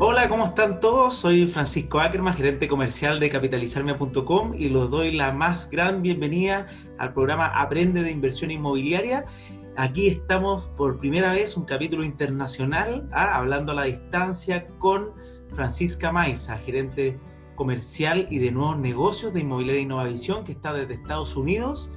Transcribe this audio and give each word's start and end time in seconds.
Hola, 0.00 0.28
¿cómo 0.28 0.44
están 0.44 0.78
todos? 0.78 1.16
Soy 1.16 1.48
Francisco 1.48 1.98
Ackerman, 1.98 2.32
gerente 2.32 2.68
comercial 2.68 3.18
de 3.18 3.28
capitalizarme.com 3.28 4.54
y 4.54 4.68
les 4.68 4.90
doy 4.90 5.10
la 5.10 5.32
más 5.32 5.68
gran 5.68 6.02
bienvenida 6.02 6.68
al 6.98 7.12
programa 7.12 7.46
Aprende 7.46 8.02
de 8.02 8.12
Inversión 8.12 8.52
Inmobiliaria. 8.52 9.24
Aquí 9.76 10.06
estamos 10.06 10.66
por 10.76 11.00
primera 11.00 11.32
vez, 11.32 11.56
un 11.56 11.64
capítulo 11.64 12.04
internacional, 12.04 13.08
¿ah? 13.10 13.36
hablando 13.36 13.72
a 13.72 13.74
la 13.74 13.84
distancia 13.84 14.68
con 14.78 15.08
Francisca 15.52 16.12
Maiza, 16.12 16.56
gerente 16.58 17.18
comercial 17.56 18.28
y 18.30 18.38
de 18.38 18.52
nuevos 18.52 18.78
negocios 18.78 19.34
de 19.34 19.40
Inmobiliaria 19.40 19.82
Innovación, 19.82 20.44
que 20.44 20.52
está 20.52 20.72
desde 20.72 20.94
Estados 20.94 21.36
Unidos, 21.36 21.90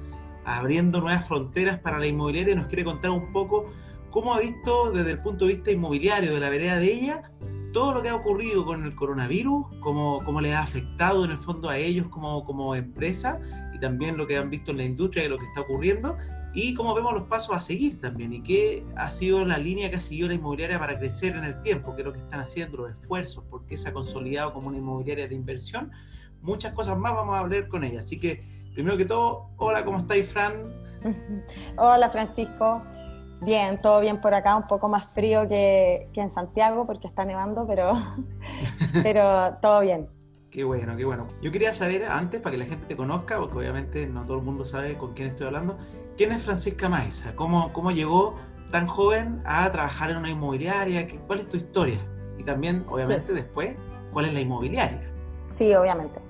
abriendo 0.44 1.00
nuevas 1.00 1.28
fronteras 1.28 1.78
para 1.78 2.00
la 2.00 2.08
inmobiliaria 2.08 2.56
nos 2.56 2.66
quiere 2.66 2.82
contar 2.82 3.12
un 3.12 3.32
poco 3.32 3.66
cómo 4.10 4.34
ha 4.34 4.40
visto 4.40 4.90
desde 4.90 5.12
el 5.12 5.20
punto 5.20 5.46
de 5.46 5.54
vista 5.54 5.70
inmobiliario 5.70 6.34
de 6.34 6.40
la 6.40 6.50
vereda 6.50 6.78
de 6.78 6.92
ella 6.92 7.22
todo 7.72 7.94
lo 7.94 8.02
que 8.02 8.10
ha 8.10 8.14
ocurrido 8.14 8.64
con 8.64 8.84
el 8.84 8.94
coronavirus, 8.94 9.66
cómo, 9.80 10.22
cómo 10.24 10.40
les 10.40 10.54
ha 10.54 10.60
afectado 10.62 11.24
en 11.24 11.32
el 11.32 11.38
fondo 11.38 11.68
a 11.68 11.78
ellos 11.78 12.08
como, 12.08 12.44
como 12.44 12.74
empresa 12.74 13.40
y 13.74 13.80
también 13.80 14.16
lo 14.16 14.26
que 14.26 14.36
han 14.36 14.50
visto 14.50 14.70
en 14.70 14.76
la 14.76 14.84
industria 14.84 15.24
y 15.24 15.28
lo 15.28 15.38
que 15.38 15.46
está 15.46 15.62
ocurriendo 15.62 16.16
y 16.54 16.74
cómo 16.74 16.94
vemos 16.94 17.14
los 17.14 17.24
pasos 17.24 17.56
a 17.56 17.60
seguir 17.60 18.00
también 18.00 18.32
y 18.32 18.42
qué 18.42 18.84
ha 18.96 19.10
sido 19.10 19.44
la 19.44 19.58
línea 19.58 19.88
que 19.88 19.96
ha 19.96 20.00
seguido 20.00 20.28
la 20.28 20.34
inmobiliaria 20.34 20.78
para 20.78 20.98
crecer 20.98 21.34
en 21.34 21.44
el 21.44 21.60
tiempo, 21.62 21.94
qué 21.94 22.02
es 22.02 22.06
lo 22.06 22.12
que 22.12 22.18
están 22.18 22.40
haciendo, 22.40 22.76
los 22.78 22.92
esfuerzos, 22.92 23.44
por 23.44 23.64
qué 23.66 23.76
se 23.76 23.88
ha 23.88 23.92
consolidado 23.92 24.52
como 24.52 24.68
una 24.68 24.78
inmobiliaria 24.78 25.26
de 25.26 25.34
inversión. 25.34 25.90
Muchas 26.42 26.74
cosas 26.74 26.98
más 26.98 27.14
vamos 27.14 27.36
a 27.36 27.38
hablar 27.38 27.68
con 27.68 27.84
ella. 27.84 28.00
Así 28.00 28.20
que, 28.20 28.42
primero 28.74 28.96
que 28.96 29.06
todo, 29.06 29.48
hola, 29.56 29.84
¿cómo 29.84 29.98
estáis, 29.98 30.30
Fran? 30.30 30.62
Hola, 31.78 32.10
Francisco. 32.10 32.82
Bien, 33.42 33.80
todo 33.80 34.00
bien 34.00 34.20
por 34.20 34.34
acá, 34.34 34.54
un 34.54 34.68
poco 34.68 34.88
más 34.88 35.06
frío 35.14 35.48
que, 35.48 36.08
en 36.14 36.30
Santiago 36.30 36.86
porque 36.86 37.08
está 37.08 37.24
nevando, 37.24 37.66
pero, 37.66 37.92
pero 39.02 39.56
todo 39.60 39.80
bien. 39.80 40.08
Qué 40.50 40.62
bueno, 40.62 40.96
qué 40.96 41.04
bueno. 41.04 41.26
Yo 41.40 41.50
quería 41.50 41.72
saber 41.72 42.04
antes, 42.04 42.40
para 42.40 42.52
que 42.52 42.58
la 42.58 42.66
gente 42.66 42.86
te 42.86 42.96
conozca, 42.96 43.38
porque 43.38 43.58
obviamente 43.58 44.06
no 44.06 44.24
todo 44.24 44.36
el 44.36 44.44
mundo 44.44 44.64
sabe 44.64 44.96
con 44.96 45.14
quién 45.14 45.28
estoy 45.28 45.48
hablando, 45.48 45.76
¿quién 46.16 46.30
es 46.30 46.44
Francisca 46.44 46.88
Maiza? 46.88 47.34
¿Cómo, 47.34 47.72
cómo 47.72 47.90
llegó 47.90 48.36
tan 48.70 48.86
joven 48.86 49.42
a 49.44 49.68
trabajar 49.72 50.10
en 50.10 50.18
una 50.18 50.30
inmobiliaria? 50.30 51.08
¿Cuál 51.26 51.40
es 51.40 51.48
tu 51.48 51.56
historia? 51.56 51.98
Y 52.38 52.44
también, 52.44 52.84
obviamente, 52.88 53.32
después, 53.32 53.74
¿cuál 54.12 54.26
es 54.26 54.34
la 54.34 54.40
inmobiliaria? 54.40 55.02
Sí, 55.56 55.74
obviamente. 55.74 56.20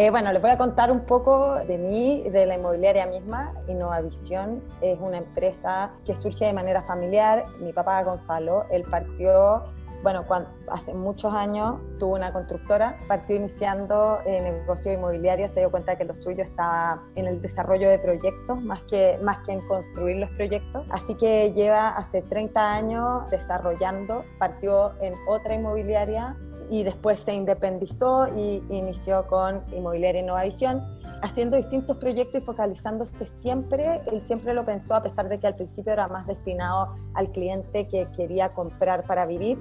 Eh, 0.00 0.10
bueno, 0.10 0.30
les 0.30 0.40
voy 0.40 0.52
a 0.52 0.56
contar 0.56 0.92
un 0.92 1.00
poco 1.00 1.56
de 1.66 1.76
mí, 1.76 2.22
de 2.30 2.46
la 2.46 2.54
inmobiliaria 2.54 3.04
misma. 3.06 3.52
Innovavisión 3.66 4.62
es 4.80 4.96
una 5.00 5.18
empresa 5.18 5.90
que 6.06 6.14
surge 6.14 6.44
de 6.44 6.52
manera 6.52 6.82
familiar. 6.82 7.46
Mi 7.58 7.72
papá 7.72 8.04
Gonzalo, 8.04 8.64
él 8.70 8.84
partió, 8.88 9.64
bueno, 10.04 10.24
hace 10.68 10.94
muchos 10.94 11.34
años 11.34 11.80
tuvo 11.98 12.14
una 12.14 12.32
constructora, 12.32 12.96
partió 13.08 13.34
iniciando 13.34 14.20
el 14.24 14.44
negocio 14.44 14.92
inmobiliario, 14.92 15.48
se 15.48 15.58
dio 15.58 15.70
cuenta 15.72 15.98
que 15.98 16.04
lo 16.04 16.14
suyo 16.14 16.44
estaba 16.44 17.02
en 17.16 17.26
el 17.26 17.42
desarrollo 17.42 17.90
de 17.90 17.98
proyectos 17.98 18.62
más 18.62 18.80
que, 18.82 19.18
más 19.24 19.38
que 19.38 19.50
en 19.50 19.66
construir 19.66 20.18
los 20.18 20.30
proyectos. 20.30 20.86
Así 20.90 21.16
que 21.16 21.52
lleva 21.54 21.88
hace 21.88 22.22
30 22.22 22.72
años 22.72 23.28
desarrollando, 23.32 24.24
partió 24.38 24.92
en 25.00 25.14
otra 25.26 25.56
inmobiliaria 25.56 26.36
y 26.70 26.82
después 26.82 27.18
se 27.20 27.34
independizó 27.34 28.28
y 28.36 28.62
inició 28.70 29.26
con 29.26 29.62
Inmobiliaria 29.72 30.22
Innovación, 30.22 30.80
haciendo 31.22 31.56
distintos 31.56 31.96
proyectos 31.96 32.42
y 32.42 32.44
focalizándose 32.44 33.26
siempre, 33.38 34.00
él 34.12 34.22
siempre 34.22 34.54
lo 34.54 34.64
pensó, 34.64 34.94
a 34.94 35.02
pesar 35.02 35.28
de 35.28 35.38
que 35.38 35.46
al 35.46 35.56
principio 35.56 35.92
era 35.92 36.08
más 36.08 36.26
destinado 36.26 36.94
al 37.14 37.30
cliente 37.32 37.88
que 37.88 38.06
quería 38.16 38.50
comprar 38.50 39.04
para 39.04 39.26
vivir, 39.26 39.58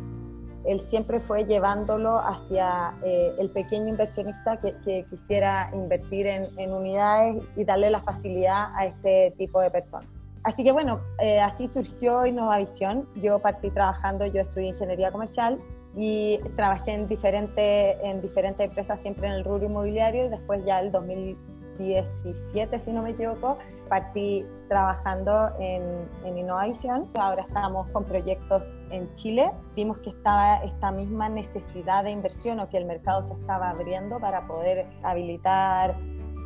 él 0.65 0.81
siempre 0.81 1.19
fue 1.21 1.45
llevándolo 1.45 2.19
hacia 2.19 2.93
eh, 3.03 3.33
el 3.39 3.49
pequeño 3.51 3.87
inversionista 3.87 4.59
que, 4.59 4.75
que 4.83 5.05
quisiera 5.09 5.71
invertir 5.73 6.27
en, 6.27 6.45
en, 6.57 6.73
unidades 6.73 7.41
y 7.55 7.63
darle 7.63 7.89
la 7.89 8.01
facilidad 8.01 8.75
a 8.75 8.85
este 8.85 9.33
tipo 9.37 9.61
de 9.61 9.71
personas. 9.71 10.09
Así 10.43 10.63
que 10.63 10.71
bueno, 10.71 10.99
eh, 11.19 11.39
así 11.39 11.67
surgió 11.67 12.25
Innovavisión. 12.25 13.07
Yo 13.15 13.39
partí 13.39 13.69
trabajando, 13.69 14.25
yo 14.25 14.41
estudié 14.41 14.69
ingeniería 14.69 15.11
comercial 15.11 15.57
y 15.97 16.39
trabajé 16.55 16.91
en 16.91 17.07
diferentes 17.07 17.97
en 18.03 18.21
diferentes 18.21 18.63
empresas 18.63 19.01
siempre 19.01 19.27
en 19.27 19.33
el 19.33 19.43
rubro 19.43 19.65
inmobiliario 19.65 20.25
y 20.25 20.29
después 20.29 20.63
ya 20.63 20.79
el 20.79 20.91
2017 20.91 22.79
si 22.79 22.91
no 22.91 23.01
me 23.01 23.09
equivoco 23.09 23.57
partí 23.89 24.45
trabajando 24.69 25.49
en, 25.59 26.07
en 26.23 26.37
Innovación 26.37 27.07
ahora 27.15 27.41
estamos 27.47 27.89
con 27.91 28.03
proyectos 28.03 28.75
en 28.91 29.11
Chile. 29.13 29.49
Vimos 29.75 29.97
que 29.99 30.09
estaba 30.09 30.57
esta 30.57 30.91
misma 30.91 31.29
necesidad 31.29 32.03
de 32.03 32.11
inversión 32.11 32.59
o 32.59 32.69
que 32.69 32.77
el 32.77 32.85
mercado 32.85 33.23
se 33.23 33.33
estaba 33.33 33.69
abriendo 33.69 34.19
para 34.19 34.45
poder 34.45 34.85
habilitar 35.03 35.95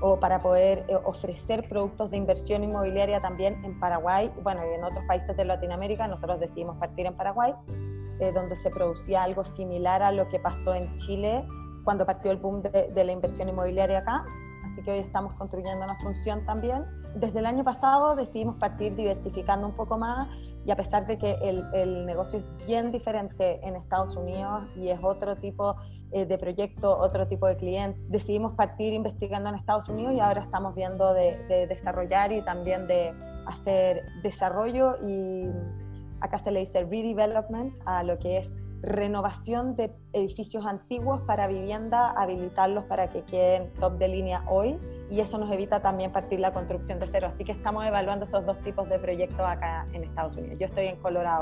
o 0.01 0.19
para 0.19 0.41
poder 0.41 0.85
eh, 0.87 0.95
ofrecer 1.03 1.67
productos 1.67 2.11
de 2.11 2.17
inversión 2.17 2.63
inmobiliaria 2.63 3.19
también 3.21 3.63
en 3.65 3.79
Paraguay, 3.79 4.31
bueno, 4.43 4.61
y 4.67 4.73
en 4.73 4.83
otros 4.83 5.03
países 5.07 5.35
de 5.37 5.45
Latinoamérica, 5.45 6.07
nosotros 6.07 6.39
decidimos 6.39 6.77
partir 6.77 7.05
en 7.05 7.13
Paraguay 7.13 7.53
eh, 8.19 8.31
donde 8.31 8.55
se 8.55 8.69
producía 8.69 9.23
algo 9.23 9.43
similar 9.43 10.01
a 10.01 10.11
lo 10.11 10.27
que 10.29 10.39
pasó 10.39 10.73
en 10.73 10.95
Chile 10.97 11.45
cuando 11.83 12.05
partió 12.05 12.31
el 12.31 12.37
boom 12.37 12.61
de, 12.61 13.03
la 13.03 13.11
inversión 13.11 13.49
inmobiliaria 13.49 13.99
acá. 13.99 14.25
Así 14.71 14.81
que 14.83 14.91
hoy 14.91 14.99
estamos 14.99 15.33
construyendo 15.33 15.83
una 15.83 15.93
Asunción 15.93 16.45
también. 16.45 16.85
Desde 17.15 17.39
el 17.39 17.45
año 17.45 17.63
pasado 17.63 18.15
decidimos 18.15 18.55
partir 18.57 18.95
diversificando 18.95 19.67
un 19.67 19.75
poco 19.75 19.97
más 19.97 20.29
y 20.65 20.71
a 20.71 20.75
pesar 20.75 21.07
de 21.07 21.17
que 21.17 21.37
el, 21.41 22.05
negocio 22.05 22.39
es 22.39 22.67
bien 22.67 22.91
diferente 22.91 23.59
en 23.67 23.75
Estados 23.75 24.15
Unidos 24.15 24.63
y 24.77 24.89
es 24.89 24.99
otro 25.03 25.35
tipo 25.35 25.75
eh, 26.11 26.25
de 26.25 26.37
proyecto, 26.37 26.97
otro 26.97 27.27
tipo 27.27 27.47
de 27.47 27.57
cliente, 27.57 27.99
decidimos 28.09 28.53
partir 28.53 28.93
investigando 28.93 29.49
en 29.49 29.55
Estados 29.55 29.89
Unidos 29.89 30.13
y 30.13 30.19
ahora 30.19 30.41
estamos 30.41 30.75
viendo 30.75 31.13
de 31.13 31.65
desarrollar 31.67 32.31
y 32.31 32.41
también 32.43 32.87
de 32.87 33.13
hacer 33.47 34.03
desarrollo 34.21 34.97
y 35.01 35.49
acá 36.21 36.37
se 36.37 36.51
le 36.51 36.61
dice 36.61 36.83
redevelopment, 36.83 37.73
a 37.85 38.03
lo 38.03 38.17
que 38.19 38.37
es 38.39 38.51
renovación 38.81 39.75
de 39.75 39.91
edificios 40.13 40.65
antiguos 40.65 41.21
para 41.21 41.47
vivienda, 41.47 42.11
habilitarlos 42.11 42.85
para 42.85 43.09
que 43.09 43.21
queden 43.23 43.71
top 43.79 43.97
de 43.97 44.07
línea 44.07 44.43
hoy 44.47 44.77
y 45.11 45.19
eso 45.19 45.37
nos 45.37 45.51
evita 45.51 45.81
también 45.81 46.11
partir 46.11 46.39
la 46.39 46.51
construcción 46.51 46.99
de 46.99 47.07
cero. 47.07 47.27
Así 47.31 47.43
que 47.43 47.51
estamos 47.51 47.85
evaluando 47.85 48.25
esos 48.25 48.45
dos 48.45 48.59
tipos 48.61 48.89
de 48.89 48.97
proyectos 48.97 49.41
acá 49.41 49.85
en 49.93 50.03
Estados 50.03 50.35
Unidos. 50.35 50.57
Yo 50.57 50.65
estoy 50.65 50.87
en 50.87 50.95
Colorado. 50.97 51.41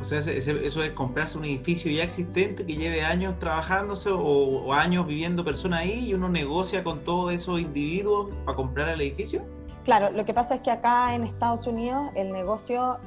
O 0.00 0.04
sea, 0.04 0.18
eso 0.18 0.82
es 0.82 0.90
comprarse 0.92 1.36
un 1.36 1.44
edificio 1.44 1.90
ya 1.90 2.04
existente 2.04 2.64
que 2.64 2.74
lleve 2.74 3.02
años 3.02 3.38
trabajándose 3.38 4.08
o, 4.10 4.72
años 4.72 5.06
viviendo 5.06 5.44
personas 5.44 5.80
ahí 5.80 6.06
y 6.08 6.14
uno 6.14 6.28
negocia 6.28 6.82
con 6.82 7.04
todos 7.04 7.32
esos 7.32 7.60
individuos 7.60 8.30
para 8.46 8.56
comprar 8.56 8.88
el 8.88 9.00
edificio. 9.02 9.44
Claro, 9.84 10.10
lo 10.10 10.24
que 10.24 10.32
pasa 10.32 10.54
es 10.54 10.60
que 10.62 10.70
acá 10.70 11.14
en 11.14 11.24
Estados 11.24 11.66
Unidos 11.66 12.10
el 12.14 12.30
negocio 12.30 12.98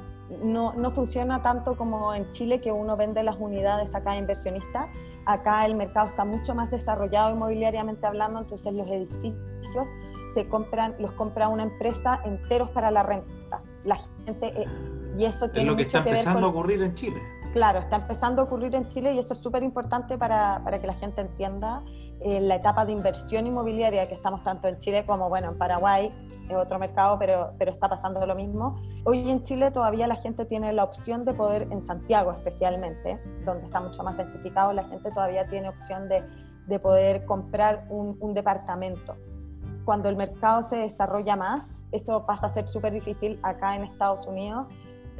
no, 0.42 0.72
no, 0.74 0.90
funciona 0.90 1.42
tanto 1.42 1.76
como 1.76 2.14
en 2.14 2.30
Chile 2.30 2.60
que 2.60 2.72
uno 2.72 2.96
vende 2.96 3.22
las 3.22 3.36
unidades 3.38 3.94
acá 3.94 4.12
a 4.12 4.16
inversionistas. 4.18 4.88
Acá 5.26 5.64
el 5.66 5.74
mercado 5.74 6.08
está 6.08 6.24
mucho 6.24 6.54
más 6.54 6.70
desarrollado 6.70 7.34
inmobiliariamente 7.34 8.06
hablando, 8.06 8.40
entonces 8.40 8.72
los 8.74 8.86
edificios 8.88 9.88
se 10.34 10.48
compran, 10.48 10.94
los 10.98 11.12
compra 11.12 11.48
una 11.48 11.62
empresa 11.62 12.20
enteros 12.24 12.70
para 12.70 12.90
la 12.90 13.02
renta. 13.02 13.62
La 13.84 13.96
gente 14.24 14.52
eh, 14.56 14.66
y 15.16 15.24
eso 15.24 15.48
tiene 15.48 15.66
es 15.66 15.70
lo 15.70 15.76
que 15.76 15.82
está 15.82 15.98
empezando 15.98 16.46
a 16.46 16.50
ocurrir 16.50 16.82
en 16.82 16.94
Chile. 16.94 17.20
Claro, 17.52 17.78
está 17.78 17.96
empezando 17.96 18.42
a 18.42 18.44
ocurrir 18.46 18.74
en 18.74 18.88
Chile 18.88 19.14
y 19.14 19.18
eso 19.18 19.32
es 19.32 19.38
súper 19.38 19.62
importante 19.62 20.18
para, 20.18 20.60
para 20.64 20.80
que 20.80 20.88
la 20.88 20.94
gente 20.94 21.20
entienda 21.20 21.82
en 22.20 22.48
la 22.48 22.56
etapa 22.56 22.84
de 22.84 22.92
inversión 22.92 23.46
inmobiliaria 23.46 24.08
que 24.08 24.14
estamos 24.14 24.42
tanto 24.44 24.68
en 24.68 24.78
Chile 24.78 25.04
como 25.06 25.28
bueno 25.28 25.50
en 25.50 25.58
Paraguay 25.58 26.10
es 26.48 26.56
otro 26.56 26.78
mercado 26.78 27.18
pero 27.18 27.52
pero 27.58 27.70
está 27.70 27.88
pasando 27.88 28.24
lo 28.26 28.34
mismo. 28.34 28.76
Hoy 29.04 29.30
en 29.30 29.42
Chile 29.42 29.70
todavía 29.70 30.06
la 30.06 30.16
gente 30.16 30.44
tiene 30.44 30.72
la 30.72 30.84
opción 30.84 31.24
de 31.24 31.34
poder 31.34 31.68
en 31.70 31.80
Santiago 31.82 32.30
especialmente 32.32 33.20
donde 33.44 33.64
está 33.64 33.80
mucho 33.80 34.02
más 34.02 34.16
densificado 34.16 34.72
la 34.72 34.84
gente 34.84 35.10
todavía 35.10 35.46
tiene 35.46 35.68
opción 35.68 36.08
de, 36.08 36.22
de 36.66 36.78
poder 36.78 37.24
comprar 37.24 37.86
un, 37.90 38.16
un 38.20 38.34
departamento. 38.34 39.16
Cuando 39.84 40.08
el 40.08 40.16
mercado 40.16 40.62
se 40.62 40.76
desarrolla 40.76 41.36
más 41.36 41.74
eso 41.94 42.26
pasa 42.26 42.48
a 42.48 42.52
ser 42.52 42.68
súper 42.68 42.92
difícil 42.92 43.38
acá 43.44 43.76
en 43.76 43.84
Estados 43.84 44.26
Unidos. 44.26 44.66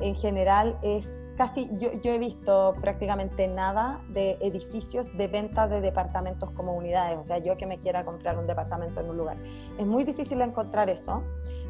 En 0.01 0.17
general 0.17 0.77
es 0.83 1.09
casi 1.37 1.69
yo, 1.79 1.93
yo, 2.03 2.13
he 2.13 2.19
visto 2.19 2.75
prácticamente 2.81 3.49
nada 3.49 4.01
de 4.09 4.39
edificios 4.41 5.07
de 5.17 5.27
venta 5.29 5.67
de 5.67 5.81
departamentos 5.81 6.51
como 6.51 6.75
unidades, 6.75 7.19
o 7.19 7.27
sea, 7.27 7.39
yo 7.39 7.57
que 7.57 7.67
me 7.67 7.79
quiera 7.79 8.05
comprar 8.05 8.39
un 8.39 8.47
departamento 8.47 9.01
en 9.01 9.11
un 9.11 9.17
lugar. 9.17 9.37
Es 9.79 9.87
muy 9.87 10.05
difícil 10.05 10.41
encontrar 10.41 10.89
eso. 10.89 11.23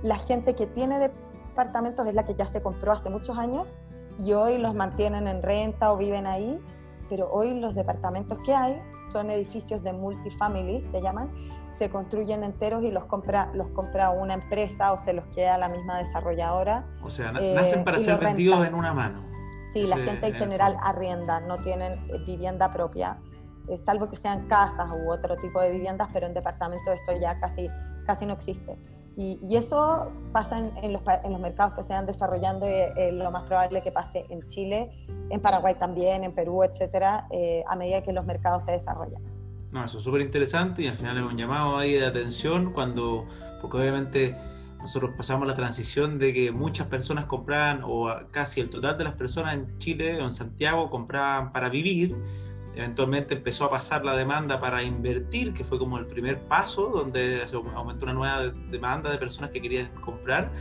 La 0.03 0.17
gente 0.17 0.55
que 0.55 0.67
tiene 0.67 0.99
departamentos 0.99 2.07
es 2.07 2.15
la 2.15 2.25
que 2.25 2.35
ya 2.35 2.47
se 2.47 2.63
compró 2.63 2.93
hace 2.93 3.09
muchos 3.09 3.39
años 3.39 3.79
y 4.23 4.33
hoy 4.33 4.59
los 4.59 4.75
mantienen 4.75 5.27
en 5.29 5.43
renta 5.43 5.93
o 5.93 5.97
viven 5.97 6.27
ahí, 6.27 6.61
pero 7.09 7.31
hoy 7.33 7.59
los 7.59 7.75
departamentos 7.75 8.39
que 8.41 8.55
hay 8.55 8.81
son 9.11 9.31
edificios 9.31 9.83
de 9.83 9.93
multifamily, 9.93 10.85
se 10.91 11.01
llaman, 11.01 11.31
se 11.79 11.89
construyen 11.91 12.45
enteros 12.45 12.85
y 12.85 12.91
los 12.91 13.05
compra, 13.05 13.51
los 13.55 13.69
compra 13.69 14.11
una 14.11 14.35
empresa 14.35 14.93
o 14.93 14.99
se 14.99 15.13
los 15.13 15.25
queda 15.35 15.59
la 15.59 15.69
misma 15.69 15.99
desarrolladora. 15.99 16.85
O 17.03 17.11
sea, 17.11 17.33
nacen 17.33 17.85
para 17.85 17.97
eh, 17.97 18.01
ser 18.01 18.19
vendidos 18.19 18.67
en 18.67 18.75
una 18.75 18.93
mano. 18.93 19.34
Sí, 19.75 19.89
la 19.89 19.97
gente 19.97 20.29
en 20.29 20.35
general 20.35 20.77
arrienda, 20.81 21.41
no 21.41 21.59
tienen 21.59 21.95
eh, 22.09 22.23
vivienda 22.25 22.73
propia, 22.73 23.19
eh, 23.67 23.77
salvo 23.77 24.09
que 24.09 24.15
sean 24.15 24.47
casas 24.47 24.89
u 24.89 25.11
otro 25.11 25.35
tipo 25.35 25.61
de 25.61 25.73
viviendas, 25.73 26.09
pero 26.13 26.29
en 26.29 26.33
departamento 26.33 26.93
eso 26.93 27.11
ya 27.21 27.41
casi, 27.41 27.69
casi 28.07 28.25
no 28.25 28.35
existe. 28.35 28.79
Y, 29.17 29.41
eso 29.57 30.13
pasa 30.33 30.59
en, 30.59 30.93
los, 30.93 31.03
en, 31.25 31.33
los, 31.33 31.41
mercados 31.41 31.75
que 31.75 31.83
se 31.83 31.93
van 31.93 32.07
desarrollando 32.07 32.69
y 32.69 32.73
eh, 32.73 33.11
lo 33.13 33.33
más 33.33 33.43
probable 33.45 33.83
que 33.83 33.91
pase 33.91 34.25
en 34.29 34.47
Chile, 34.47 34.93
en 35.31 35.41
Paraguay 35.41 35.75
también, 35.75 36.23
en 36.23 36.33
Perú, 36.37 36.63
etcétera, 36.63 37.27
a 37.67 37.77
medida 37.77 38.01
que 38.03 38.13
los 38.13 38.25
mercados 38.27 38.65
se 38.65 38.73
desarrollan. 38.73 39.23
No, 39.73 39.85
eso 39.85 39.99
es 39.99 40.05
súper 40.05 40.21
interesante 40.21 40.83
y 40.83 40.87
al 40.87 40.95
final 40.95 41.19
es 41.19 41.25
un 41.25 41.37
llamado 41.37 41.77
ahí 41.77 41.95
de 41.95 42.07
atención 42.07 42.73
cuando, 42.73 43.27
porque 43.61 43.79
obviamente 43.79 44.37
nosotros 44.85 45.13
pasamos 45.17 45.49
la 45.49 45.57
transición 45.57 46.19
de 46.19 46.35
que 46.35 46.53
muchas 46.53 46.89
personas 46.89 47.25
compraban, 47.25 47.81
o 47.85 48.15
casi 48.31 48.61
el 48.61 48.69
total 48.69 48.99
de 48.99 49.05
las 49.05 49.15
personas 49.15 49.55
en 49.55 49.79
Chile 49.79 50.21
o 50.21 50.27
en 50.27 50.33
Santiago 50.33 50.91
compraban 50.91 51.53
para 51.53 51.71
vivir. 51.71 52.15
Eventualmente 52.77 53.33
empezó 53.33 53.65
a 53.65 53.71
pasar 53.71 54.05
la 54.05 54.15
demanda 54.15 54.61
para 54.61 54.83
invertir, 54.83 55.55
que 55.55 55.65
fue 55.65 55.79
como 55.79 55.97
el 55.97 56.07
primer 56.07 56.39
paso, 56.49 56.89
donde 56.89 57.47
se 57.47 57.57
aumentó 57.57 58.05
una 58.05 58.13
nueva 58.13 58.53
demanda 58.71 59.11
de 59.11 59.17
personas 59.17 59.53
que 59.53 59.63
querían 59.63 59.89
comprar. 60.03 60.53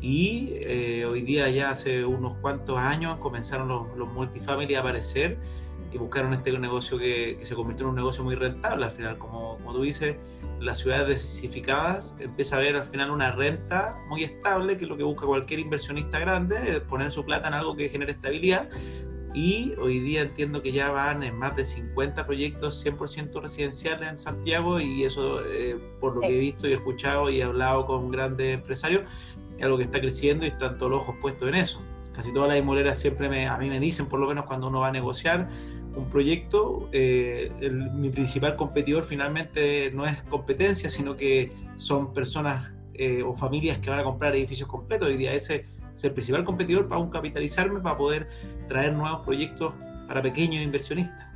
Y 0.00 0.50
eh, 0.62 1.04
hoy 1.04 1.22
día, 1.22 1.48
ya 1.48 1.70
hace 1.70 2.04
unos 2.04 2.34
cuantos 2.34 2.78
años, 2.78 3.18
comenzaron 3.18 3.66
los, 3.66 3.88
los 3.96 4.08
a 4.08 4.78
aparecer 4.78 5.40
y 5.94 5.98
buscaron 5.98 6.34
este 6.34 6.58
negocio 6.58 6.98
que, 6.98 7.38
se 7.42 7.54
convirtió 7.54 7.84
en 7.84 7.90
un 7.90 7.96
negocio 7.96 8.24
muy 8.24 8.34
rentable 8.34 8.84
al 8.84 8.90
final. 8.90 9.16
Como, 9.16 9.56
como 9.58 9.72
tú 9.72 9.82
dices, 9.82 10.16
las 10.60 10.78
ciudades 10.78 11.06
densificadas 11.06 12.16
empieza 12.18 12.56
a 12.56 12.58
haber 12.58 12.74
al 12.74 12.84
final 12.84 13.12
una 13.12 13.30
renta 13.30 13.96
muy 14.08 14.24
estable, 14.24 14.76
que 14.76 14.84
es 14.84 14.90
lo 14.90 14.96
que 14.96 15.04
busca 15.04 15.24
cualquier 15.24 15.60
inversionista 15.60 16.18
grande, 16.18 16.80
poner 16.80 17.12
su 17.12 17.24
plata 17.24 17.46
en 17.46 17.54
algo 17.54 17.76
que 17.76 17.88
genere 17.88 18.10
estabilidad. 18.12 18.68
Y 19.34 19.74
hoy 19.80 20.00
día 20.00 20.22
entiendo 20.22 20.62
que 20.62 20.72
ya 20.72 20.90
van 20.90 21.22
en 21.22 21.36
más 21.36 21.54
de 21.54 21.64
50 21.64 22.26
proyectos 22.26 22.84
100% 22.84 23.40
residenciales 23.40 24.08
en 24.08 24.18
Santiago 24.18 24.80
y 24.80 25.04
eso, 25.04 25.44
eh, 25.46 25.76
por 26.00 26.16
lo 26.16 26.20
que 26.22 26.36
he 26.36 26.38
visto 26.38 26.68
y 26.68 26.72
escuchado 26.72 27.30
y 27.30 27.40
he 27.40 27.44
hablado 27.44 27.86
con 27.86 28.10
grandes 28.10 28.54
empresarios, 28.54 29.06
es 29.56 29.64
algo 29.64 29.76
que 29.76 29.84
está 29.84 30.00
creciendo 30.00 30.44
y 30.44 30.48
están 30.48 30.76
todos 30.76 30.90
los 30.90 31.02
ojos 31.02 31.16
puestos 31.20 31.48
en 31.48 31.54
eso. 31.54 31.80
Casi 32.14 32.32
todas 32.32 32.48
las 32.48 32.58
inmobiliarias 32.58 32.98
siempre 33.00 33.28
me, 33.28 33.48
a 33.48 33.58
mí 33.58 33.68
me 33.68 33.80
dicen, 33.80 34.06
por 34.06 34.20
lo 34.20 34.28
menos 34.28 34.44
cuando 34.44 34.68
uno 34.68 34.80
va 34.80 34.88
a 34.88 34.92
negociar, 34.92 35.48
un 35.96 36.10
proyecto, 36.10 36.88
eh, 36.92 37.50
mi 37.94 38.10
principal 38.10 38.56
competidor 38.56 39.04
finalmente 39.04 39.90
no 39.92 40.06
es 40.06 40.22
competencia, 40.24 40.88
sino 40.90 41.16
que 41.16 41.52
son 41.76 42.12
personas 42.12 42.72
eh, 42.94 43.22
o 43.22 43.34
familias 43.34 43.78
que 43.78 43.90
van 43.90 44.00
a 44.00 44.04
comprar 44.04 44.34
edificios 44.34 44.68
completos. 44.68 45.08
Hoy 45.08 45.16
día 45.16 45.32
ese 45.32 45.66
es 45.94 46.04
el 46.04 46.12
principal 46.12 46.44
competidor 46.44 46.88
para 46.88 47.00
un 47.00 47.10
capitalizarme, 47.10 47.80
para 47.80 47.96
poder 47.96 48.28
traer 48.68 48.92
nuevos 48.92 49.24
proyectos 49.24 49.74
para 50.08 50.22
pequeños 50.22 50.62
inversionistas. 50.62 51.26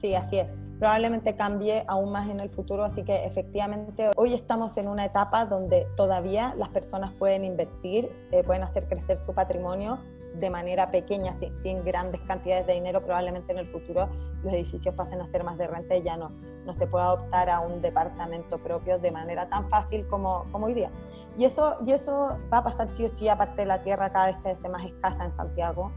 Sí, 0.00 0.14
así 0.14 0.38
es. 0.38 0.46
Probablemente 0.78 1.36
cambie 1.36 1.84
aún 1.86 2.10
más 2.10 2.28
en 2.28 2.40
el 2.40 2.50
futuro, 2.50 2.82
así 2.82 3.04
que 3.04 3.24
efectivamente 3.24 4.10
hoy 4.16 4.34
estamos 4.34 4.76
en 4.76 4.88
una 4.88 5.04
etapa 5.04 5.44
donde 5.46 5.86
todavía 5.96 6.56
las 6.56 6.70
personas 6.70 7.12
pueden 7.12 7.44
invertir, 7.44 8.10
eh, 8.32 8.42
pueden 8.42 8.64
hacer 8.64 8.88
crecer 8.88 9.16
su 9.16 9.32
patrimonio 9.32 10.00
de 10.34 10.50
manera 10.50 10.90
pequeña, 10.90 11.34
sin, 11.62 11.84
grandes 11.84 12.20
cantidades 12.22 12.66
de 12.66 12.74
dinero, 12.74 13.02
probablemente 13.02 13.52
en 13.52 13.58
el 13.58 13.68
futuro 13.68 14.08
los 14.42 14.52
edificios 14.52 14.94
pasen 14.94 15.20
a 15.20 15.26
ser 15.26 15.44
más 15.44 15.58
de 15.58 15.66
renta 15.66 15.96
y 15.96 16.02
ya 16.02 16.16
no, 16.16 16.30
no 16.64 16.72
se 16.72 16.86
pueda 16.86 17.12
optar 17.12 17.50
a 17.50 17.60
un 17.60 17.80
departamento 17.80 18.58
propio 18.58 18.98
de 18.98 19.10
manera 19.10 19.48
tan 19.48 19.68
fácil 19.68 20.06
como, 20.08 20.44
como 20.50 20.66
hoy 20.66 20.74
día. 20.74 20.90
Y 21.38 21.44
eso, 21.44 21.76
y 21.86 21.92
eso 21.92 22.38
va 22.52 22.58
a 22.58 22.64
pasar 22.64 22.90
sí 22.90 23.04
o 23.04 23.08
sí, 23.08 23.28
aparte 23.28 23.62
de 23.62 23.66
la 23.66 23.82
tierra 23.82 24.12
cada 24.12 24.26
vez 24.26 24.36
se 24.42 24.50
hace 24.50 24.68
más 24.68 24.84
escasa 24.84 25.24
en 25.24 25.32
Santiago. 25.32 25.92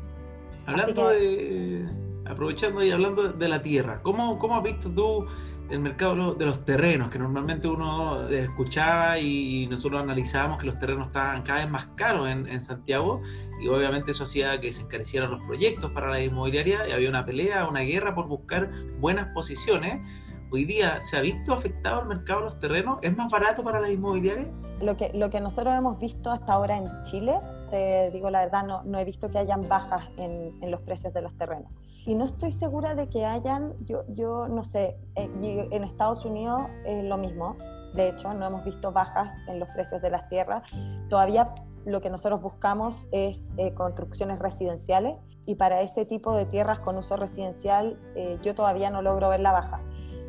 Hablando 0.65 1.09
de, 1.09 1.85
aprovechando 2.25 2.83
y 2.83 2.91
hablando 2.91 3.33
de 3.33 3.47
la 3.47 3.61
tierra, 3.61 4.01
¿cómo, 4.01 4.39
cómo 4.39 4.55
has 4.55 4.63
visto 4.63 4.89
tú 4.89 5.27
el 5.69 5.79
mercado 5.79 6.35
de 6.35 6.45
los 6.45 6.63
terrenos, 6.63 7.09
que 7.09 7.17
normalmente 7.17 7.67
uno 7.67 8.27
escuchaba 8.29 9.17
y 9.19 9.67
nosotros 9.67 10.01
analizábamos 10.01 10.59
que 10.59 10.67
los 10.67 10.77
terrenos 10.77 11.07
estaban 11.07 11.41
cada 11.43 11.59
vez 11.59 11.69
más 11.69 11.87
caros 11.95 12.29
en, 12.29 12.61
Santiago 12.61 13.21
y 13.61 13.67
obviamente 13.67 14.11
eso 14.11 14.23
hacía 14.23 14.59
que 14.59 14.71
se 14.71 14.83
encarecieran 14.83 15.31
los 15.31 15.43
proyectos 15.43 15.91
para 15.91 16.09
la 16.09 16.21
inmobiliaria 16.21 16.87
y 16.87 16.91
había 16.91 17.09
una 17.09 17.25
pelea, 17.25 17.67
una 17.67 17.81
guerra 17.81 18.15
por 18.15 18.27
buscar 18.27 18.71
buenas 18.99 19.27
posiciones. 19.33 20.07
Hoy 20.51 20.65
día, 20.65 21.01
¿se 21.01 21.17
ha 21.17 21.21
visto 21.21 21.53
afectado 21.53 22.01
el 22.01 22.07
mercado 22.07 22.39
de 22.39 22.45
los 22.45 22.59
terrenos? 22.59 22.99
¿Es 23.01 23.15
más 23.17 23.31
barato 23.31 23.63
para 23.63 23.81
las 23.81 23.89
inmobiliarias? 23.89 24.67
Lo 24.81 24.95
que, 24.95 25.11
lo 25.13 25.29
que 25.29 25.39
nosotros 25.39 25.73
hemos 25.75 25.99
visto 25.99 26.31
hasta 26.31 26.53
ahora 26.53 26.77
en 26.77 26.85
Chile, 27.03 27.39
te 27.71 28.11
digo 28.11 28.29
la 28.29 28.41
verdad, 28.41 28.65
no, 28.65 28.83
no 28.83 28.99
he 28.99 29.05
visto 29.05 29.29
que 29.29 29.39
hayan 29.39 29.67
bajas 29.67 30.07
en 30.17 30.71
los 30.71 30.81
precios 30.81 31.13
de 31.13 31.21
los 31.21 31.35
terrenos 31.37 31.71
y 32.05 32.13
no 32.13 32.25
estoy 32.25 32.51
segura 32.51 32.95
de 32.95 33.09
que 33.09 33.25
hayan, 33.25 33.73
yo, 33.85 34.03
yo 34.09 34.47
no 34.47 34.63
sé, 34.63 34.95
en, 35.15 35.43
en 35.43 35.83
Estados 35.83 36.23
Unidos 36.23 36.61
es 36.85 37.03
lo 37.03 37.17
mismo, 37.17 37.57
de 37.93 38.09
hecho 38.09 38.33
no 38.33 38.45
hemos 38.45 38.63
visto 38.63 38.91
bajas 38.91 39.33
en 39.47 39.59
los 39.59 39.69
precios 39.69 40.01
de 40.01 40.11
las 40.11 40.29
tierras, 40.29 40.63
todavía 41.09 41.53
lo 41.85 42.01
que 42.01 42.09
nosotros 42.09 42.41
buscamos 42.41 43.07
es 43.11 43.47
eh, 43.57 43.73
construcciones 43.73 44.39
residenciales 44.39 45.15
y 45.45 45.55
para 45.55 45.81
ese 45.81 46.05
tipo 46.05 46.35
de 46.35 46.45
tierras 46.45 46.79
con 46.79 46.97
uso 46.97 47.15
residencial 47.15 47.99
eh, 48.15 48.37
yo 48.41 48.55
todavía 48.55 48.89
no 48.89 49.01
logro 49.01 49.29
ver 49.29 49.39
la 49.39 49.51
baja. 49.51 49.81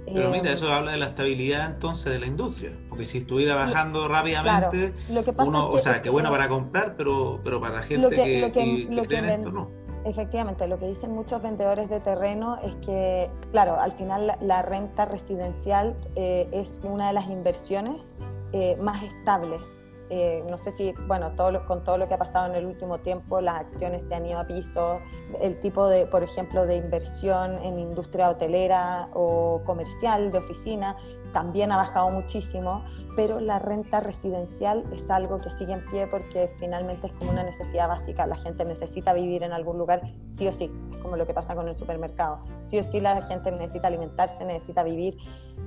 Pero 0.05 0.31
mira, 0.31 0.51
eh, 0.51 0.55
eso 0.55 0.73
habla 0.73 0.93
de 0.93 0.99
la 0.99 1.07
estabilidad 1.07 1.69
entonces 1.69 2.13
de 2.13 2.21
la 2.21 2.27
industria, 2.27 2.71
porque 2.89 3.05
si 3.05 3.19
estuviera 3.19 3.57
bajando 3.57 4.07
rápidamente, 4.07 4.95
lo 5.11 5.25
que 5.25 5.35
uno, 5.39 5.69
o 5.69 5.79
sea, 5.81 6.01
que 6.01 6.11
bueno 6.11 6.31
para 6.31 6.49
comprar, 6.49 6.95
pero, 6.97 7.41
pero 7.43 7.61
para 7.61 7.77
la 7.77 7.83
gente 7.83 8.11
que, 8.11 8.53
que, 8.53 8.89
que, 8.89 9.03
cree 9.03 9.19
en 9.19 9.25
esto 9.25 9.51
no 9.51 9.86
Efectivamente, 10.07 10.69
lo 10.69 10.79
que 10.79 10.87
dicen 10.87 11.11
muchos 11.11 11.43
vendedores 11.43 11.91
de 11.91 11.99
terreno 11.99 12.59
es 12.63 12.77
que, 12.77 13.29
claro, 13.51 13.81
al 13.81 13.91
final 13.91 14.37
la, 14.41 14.63
renta 14.63 15.05
residencial 15.05 15.97
eh, 16.15 16.49
es 16.53 16.79
una 16.85 17.09
de 17.09 17.13
las 17.13 17.27
inversiones 17.27 18.17
eh, 18.53 18.77
más 18.81 19.03
estables. 19.03 19.65
Eh, 20.09 20.45
no 20.49 20.59
sé 20.59 20.71
si, 20.71 20.95
bueno, 21.09 21.33
todo 21.33 21.67
con 21.67 21.83
todo 21.83 21.99
lo 21.99 22.07
que 22.07 22.15
ha 22.15 22.19
pasado 22.19 22.47
en 22.47 22.55
el 22.55 22.67
último 22.67 22.99
tiempo, 22.99 23.41
las 23.41 23.63
acciones 23.63 24.05
se 24.07 24.15
han 24.15 24.25
ido 24.27 24.39
a 24.39 24.47
piso, 24.47 25.01
el 25.41 25.59
tipo 25.59 25.89
de, 25.89 26.07
por 26.07 26.23
ejemplo, 26.23 26.67
de 26.67 26.77
inversión 26.77 27.57
en 27.65 27.81
industria 27.81 28.31
hotelera 28.31 29.09
o 29.13 29.61
comercial, 29.67 30.31
de 30.31 30.39
oficina, 30.39 30.97
también 31.33 31.73
ha 31.73 31.77
bajado 31.77 32.11
muchísimo, 32.11 32.83
pero 33.15 33.41
la 33.41 33.59
renta 33.59 34.01
residencial 34.01 34.85
es 34.93 35.09
algo 35.11 35.39
que 35.39 35.51
sigue 35.51 35.73
en 35.73 35.85
pie 35.87 36.07
porque 36.07 36.51
finalmente 36.59 37.07
es 37.07 37.17
como 37.17 37.31
una 37.31 37.43
necesidad 37.43 37.89
básica. 37.89 38.27
La 38.27 38.37
gente 38.37 38.65
necesita 38.65 39.13
vivir 39.13 39.43
en 39.43 39.53
algún 39.53 39.79
lugar, 39.79 40.03
sí 40.37 40.47
o 40.49 40.53
sí, 40.53 40.71
es 40.93 40.99
como 40.99 41.17
lo 41.17 41.27
que 41.27 41.35
pasa 41.35 41.55
con 41.55 41.69
el 41.69 41.77
supermercado. 41.77 42.41
Sí 42.65 42.79
o 42.79 42.85
sí 42.85 43.01
la 43.01 43.23
gente 43.23 43.51
necesita 43.51 43.89
alimentarse, 43.89 44.45
necesita 44.45 44.83
vivir. 44.83 45.17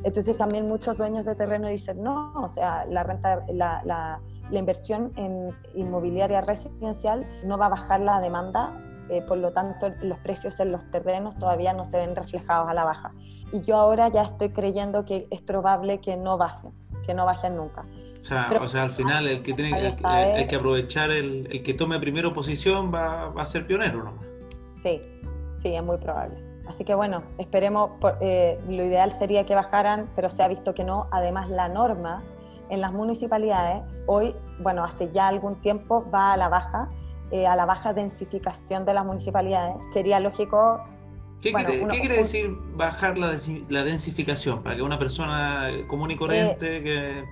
Entonces 0.03 0.37
también 0.37 0.67
muchos 0.67 0.97
dueños 0.97 1.25
de 1.25 1.35
terreno 1.35 1.67
dicen, 1.67 2.01
no, 2.01 2.33
o 2.35 2.49
sea, 2.49 2.85
la 2.85 3.03
renta, 3.03 3.43
la, 3.49 3.81
la, 3.85 4.21
inversión 4.51 5.11
en 5.15 5.55
inmobiliaria 5.75 6.41
residencial 6.41 7.23
no 7.43 7.57
va 7.59 7.67
a 7.67 7.69
bajar 7.69 7.99
la 7.99 8.19
demanda, 8.19 8.71
eh, 9.09 9.23
por 9.27 9.37
lo 9.37 9.51
tanto 9.51 9.91
los 10.01 10.17
precios 10.19 10.59
en 10.59 10.71
los 10.71 10.89
terrenos 10.91 11.37
todavía 11.37 11.73
no 11.73 11.85
se 11.85 11.97
ven 11.97 12.15
reflejados 12.15 12.69
a 12.69 12.73
la 12.73 12.83
baja 12.83 13.11
y 13.51 13.61
yo 13.61 13.77
ahora 13.77 14.09
ya 14.09 14.21
estoy 14.21 14.49
creyendo 14.49 15.05
que 15.05 15.27
es 15.31 15.41
probable 15.41 15.99
que 15.99 16.15
no 16.17 16.37
bajen, 16.37 16.71
que 17.05 17.13
no 17.13 17.25
bajen 17.25 17.55
nunca. 17.55 17.83
O 18.19 18.23
sea, 18.23 18.49
o 18.61 18.67
sea 18.67 18.83
al 18.83 18.89
final 18.89 19.27
el 19.27 19.41
que 19.41 19.53
tiene 19.53 19.71
el, 19.79 20.47
que 20.47 20.55
aprovechar, 20.55 21.09
el, 21.09 21.47
el, 21.51 21.63
que 21.63 21.73
tome 21.73 21.99
primero 21.99 22.33
posición 22.33 22.93
va, 22.93 23.29
va 23.29 23.41
a 23.41 23.45
ser 23.45 23.65
pionero 23.65 24.03
nomás. 24.03 24.25
Sí, 24.83 25.01
sí, 25.57 25.73
es 25.73 25.83
muy 25.83 25.97
probable. 25.97 26.49
Así 26.67 26.83
que 26.83 26.93
bueno, 26.93 27.23
esperemos, 27.39 27.91
eh, 28.21 28.59
lo 28.67 28.83
ideal 28.83 29.11
sería 29.17 29.45
que 29.45 29.55
bajaran, 29.55 30.07
pero 30.15 30.29
se 30.29 30.43
ha 30.43 30.47
visto 30.47 30.75
que 30.75 30.83
no. 30.83 31.07
Además, 31.11 31.49
la 31.49 31.67
norma 31.67 32.21
en 32.69 32.81
las 32.81 32.93
municipalidades, 32.93 33.81
hoy, 34.05 34.35
bueno, 34.59 34.83
hace 34.83 35.09
ya 35.11 35.27
algún 35.27 35.59
tiempo 35.61 36.07
va 36.13 36.33
a 36.33 36.37
la 36.37 36.47
baja, 36.47 36.87
eh, 37.31 37.47
a 37.47 37.55
la 37.55 37.65
baja 37.65 37.93
densificación 37.93 38.85
de 38.85 38.93
las 38.93 39.05
municipalidades. 39.05 39.75
Sería 39.93 40.19
lógico 40.19 40.81
¿Qué, 41.41 41.53
quiere, 41.53 42.17
decir 42.17 42.51
bajar 42.75 43.17
la, 43.17 43.33
la, 43.69 43.83
densificación? 43.83 44.61
Para 44.61 44.75
que 44.75 44.81
una 44.81 44.99
persona 44.99 45.69
común 45.87 46.11
y 46.11 46.17
corriente, 46.17 46.81
eh, 46.83 47.23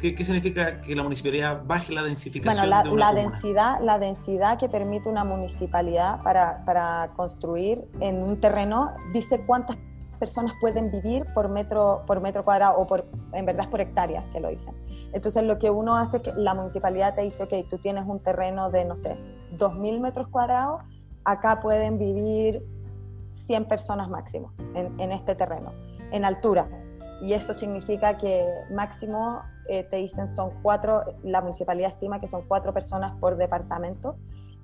que, 0.00 0.14
¿qué, 0.14 0.24
significa 0.24 0.80
que 0.80 0.94
la 0.94 1.02
municipalidad 1.02 1.64
baje 1.66 1.92
la 1.92 2.02
densificación? 2.02 2.70
Bueno, 2.70 2.96
la, 2.96 3.12
densidad, 3.12 3.80
la 3.82 3.98
densidad 3.98 4.58
que 4.58 4.68
permite 4.68 5.08
una 5.08 5.24
municipalidad 5.24 6.22
para, 6.22 6.64
para, 6.64 7.10
construir 7.16 7.84
en 8.00 8.22
un 8.22 8.40
terreno 8.40 8.92
dice 9.12 9.40
cuántas 9.44 9.76
personas 10.18 10.52
pueden 10.60 10.90
vivir 10.90 11.24
por 11.34 11.48
metro, 11.48 12.02
por 12.06 12.20
metro 12.20 12.44
cuadrado 12.44 12.78
o 12.78 12.86
por, 12.86 13.04
en 13.32 13.46
verdad 13.46 13.64
es 13.64 13.68
por 13.68 13.80
hectáreas 13.80 14.24
que 14.32 14.40
lo 14.40 14.48
dicen. 14.48 14.74
Entonces 15.12 15.42
lo 15.44 15.58
que 15.58 15.70
uno 15.70 15.96
hace 15.96 16.18
es 16.18 16.22
que 16.24 16.32
la 16.34 16.54
municipalidad 16.54 17.14
te 17.14 17.22
dice, 17.22 17.44
ok, 17.44 17.68
tú 17.70 17.78
tienes 17.78 18.04
un 18.06 18.20
terreno 18.20 18.70
de, 18.70 18.84
no 18.84 18.96
sé, 18.96 19.16
2.000 19.56 20.00
metros 20.00 20.28
cuadrados, 20.28 20.82
acá 21.24 21.60
pueden 21.60 21.98
vivir 21.98 22.62
100 23.32 23.66
personas 23.66 24.10
máximo 24.10 24.52
en, 24.74 25.12
este 25.12 25.34
terreno, 25.34 25.72
en 26.12 26.24
altura. 26.24 26.68
Y 27.22 27.32
eso 27.32 27.52
significa 27.54 28.16
que 28.18 28.46
máximo, 28.70 29.40
eh, 29.68 29.84
te 29.84 29.96
dicen, 29.96 30.28
son 30.28 30.50
cuatro, 30.62 31.02
la 31.22 31.40
municipalidad 31.40 31.90
estima 31.90 32.20
que 32.20 32.28
son 32.28 32.42
cuatro 32.46 32.72
personas 32.72 33.16
por 33.18 33.36
departamento. 33.36 34.16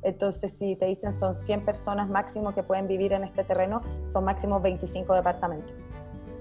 Entonces, 0.05 0.53
si 0.53 0.77
te 0.77 0.85
dicen 0.87 1.15
son 1.15 1.35
100 1.35 1.65
personas 1.65 2.09
máximo 2.09 2.55
que 2.55 2.63
pueden 2.63 2.87
vivir 2.87 3.13
en 3.15 3.25
este 3.25 3.43
terreno, 3.43 3.81
son 4.07 4.25
máximo 4.25 4.61
25 4.61 5.15
departamentos. 5.15 5.75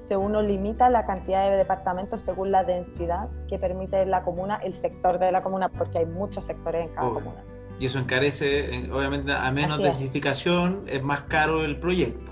Si 0.06 0.16
uno 0.16 0.42
limita 0.42 0.90
la 0.90 1.06
cantidad 1.06 1.50
de 1.50 1.56
departamentos 1.56 2.20
según 2.20 2.52
la 2.52 2.66
densidad 2.66 3.30
que 3.48 3.58
permite 3.58 4.06
la 4.06 4.24
comuna, 4.24 4.58
el 4.58 4.74
sector 4.74 5.18
de 5.18 5.32
la 5.32 5.42
comuna, 5.42 5.70
porque 5.70 6.00
hay 6.00 6.06
muchos 6.06 6.44
sectores 6.44 6.90
en 6.90 6.94
cada 6.94 7.10
comuna. 7.10 7.42
Y 7.80 7.86
eso 7.86 8.00
encarece, 8.00 8.90
obviamente, 8.92 9.32
a 9.32 9.50
menos 9.52 9.80
densificación, 9.80 10.84
es. 10.88 11.02
más 11.02 11.22
caro 11.22 11.64
el 11.64 11.80
proyecto. 11.80 12.32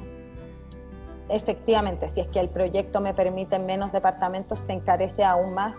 Efectivamente, 1.29 2.09
si 2.09 2.19
es 2.19 2.27
que 2.27 2.41
el 2.41 2.50
proyecto 2.50 3.00
me 3.00 3.13
permite 3.13 3.57
menos 3.57 3.93
departamentos, 3.93 4.59
se 4.59 4.73
encarece 4.73 5.23
aún 5.23 5.53
más 5.53 5.75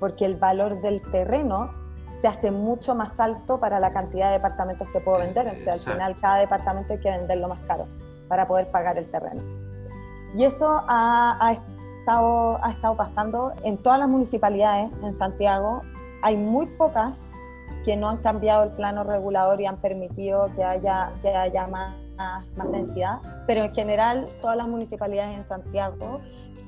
porque 0.00 0.24
el 0.24 0.34
valor 0.34 0.82
del 0.82 1.00
terreno 1.00 1.85
se 2.20 2.28
hace 2.28 2.50
mucho 2.50 2.94
más 2.94 3.18
alto 3.20 3.58
para 3.58 3.80
la 3.80 3.92
cantidad 3.92 4.28
de 4.28 4.34
departamentos 4.34 4.88
que 4.90 5.00
puedo 5.00 5.18
vender. 5.18 5.48
O 5.48 5.62
sea, 5.62 5.74
al 5.74 5.78
final 5.78 6.16
cada 6.20 6.38
departamento 6.38 6.92
hay 6.92 7.00
que 7.00 7.10
venderlo 7.10 7.48
más 7.48 7.64
caro 7.66 7.86
para 8.28 8.46
poder 8.46 8.70
pagar 8.70 8.98
el 8.98 9.10
terreno. 9.10 9.42
Y 10.34 10.44
eso 10.44 10.82
ha, 10.88 11.52
estado, 12.00 12.58
ha 12.62 12.70
estado 12.70 12.96
pasando 12.96 13.52
en 13.62 13.78
todas 13.78 13.98
las 13.98 14.08
municipalidades 14.08 14.90
en 15.02 15.16
Santiago. 15.16 15.82
Hay 16.22 16.36
muy 16.36 16.66
pocas 16.66 17.28
que 17.84 17.96
no 17.96 18.08
han 18.08 18.18
cambiado 18.18 18.64
el 18.64 18.70
plano 18.70 19.04
regulador 19.04 19.60
y 19.60 19.66
han 19.66 19.76
permitido 19.76 20.50
que 20.56 20.64
haya, 20.64 21.12
que 21.22 21.28
haya 21.28 21.68
más, 21.68 21.94
más 22.56 22.72
densidad, 22.72 23.20
pero 23.46 23.62
en 23.62 23.74
general 23.74 24.26
todas 24.40 24.56
las 24.56 24.66
municipalidades 24.66 25.38
en 25.38 25.46
Santiago 25.46 26.20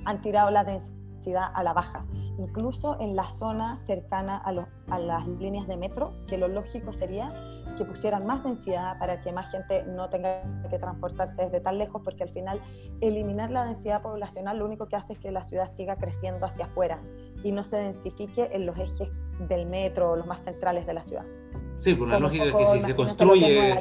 han 0.05 0.23
tirado 0.23 0.51
la 0.51 0.63
densidad 0.63 1.51
a 1.53 1.63
la 1.63 1.73
baja 1.73 2.05
incluso 2.39 2.99
en 3.01 3.17
la 3.17 3.29
zona 3.29 3.77
cercana 3.87 4.37
a, 4.37 4.95
a, 4.95 4.99
las 4.99 5.27
líneas 5.27 5.67
de 5.67 5.77
metro, 5.77 6.13
que 6.27 6.39
lo 6.39 6.49
lógico 6.49 6.93
sería 6.93 7.29
que 7.77 7.85
pusieran 7.85 8.27
más 8.27 8.43
densidad 8.43 8.99
para 8.99 9.21
que 9.23 9.31
más 9.33 9.51
gente 9.51 9.85
no 9.85 10.09
tenga 10.09 10.43
que 10.69 10.79
transportarse 10.79 11.43
desde 11.43 11.61
tan 11.61 11.79
lejos, 11.79 12.01
porque 12.03 12.23
al 12.25 12.31
final 12.31 12.61
eliminar 13.01 13.51
la 13.51 13.65
densidad 13.65 14.03
poblacional 14.03 14.59
lo 14.59 14.65
único 14.65 14.89
que 14.89 14.97
hace 14.97 15.13
es 15.13 15.19
que 15.19 15.31
la 15.31 15.43
ciudad 15.43 15.73
siga 15.75 15.97
creciendo 15.97 16.47
hacia 16.47 16.65
afuera 16.65 16.99
y 17.43 17.53
no 17.53 17.63
se 17.63 17.77
densifique 17.77 18.51
en 18.53 18.67
los 18.67 18.79
ejes 18.79 19.11
del 19.49 19.67
metro 19.67 20.13
o 20.13 20.17
los 20.17 20.27
más 20.27 20.43
centrales 20.43 20.87
de 20.87 20.95
la 20.95 21.03
ciudad. 21.03 21.25
Sí, 21.77 21.95
por 21.95 22.09
la 22.09 22.19
lógica 22.19 22.57
que 22.57 22.67
si 22.67 22.81
se 22.81 22.97
construye 22.97 23.73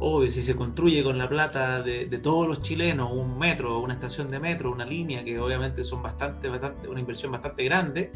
obvio, 0.00 0.30
si 0.30 0.40
se 0.42 0.56
construye 0.56 1.04
con 1.04 1.18
la 1.18 1.28
plata 1.28 1.82
de, 1.82 2.06
todos 2.18 2.48
los 2.48 2.62
chilenos 2.62 3.10
un 3.12 3.38
metro, 3.38 3.78
una 3.78 3.94
estación 3.94 4.28
de 4.28 4.40
metro, 4.40 4.72
una 4.72 4.84
línea, 4.84 5.22
que 5.22 5.38
obviamente 5.38 5.84
son 5.84 6.02
bastante, 6.02 6.48
bastante, 6.48 6.88
una 6.88 7.00
inversión 7.00 7.30
bastante 7.30 7.64
grande, 7.64 8.10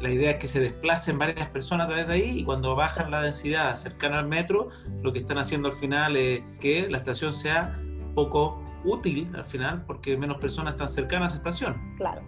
la 0.00 0.10
idea 0.10 0.32
es 0.32 0.36
que 0.36 0.46
se 0.46 0.60
desplacen 0.60 1.18
varias 1.18 1.48
personas 1.48 1.86
a 1.86 1.88
través 1.88 2.06
de 2.06 2.12
ahí 2.12 2.38
y 2.38 2.44
cuando 2.44 2.76
bajan 2.76 3.10
la 3.10 3.22
densidad 3.22 3.74
cercana 3.76 4.18
al 4.18 4.28
metro, 4.28 4.68
lo 5.02 5.12
que 5.12 5.20
están 5.20 5.38
haciendo 5.38 5.68
al 5.68 5.74
final 5.74 6.16
es 6.16 6.42
que 6.60 6.88
la 6.88 6.98
estación 6.98 7.32
sea 7.32 7.80
poco 8.14 8.62
útil 8.84 9.28
al 9.34 9.44
final 9.44 9.84
porque 9.86 10.18
menos 10.18 10.36
personas 10.36 10.74
están 10.74 10.90
cercanas 10.90 11.32
a 11.32 11.36
esa 11.36 11.36
estación. 11.36 11.94
Claro. 11.96 12.20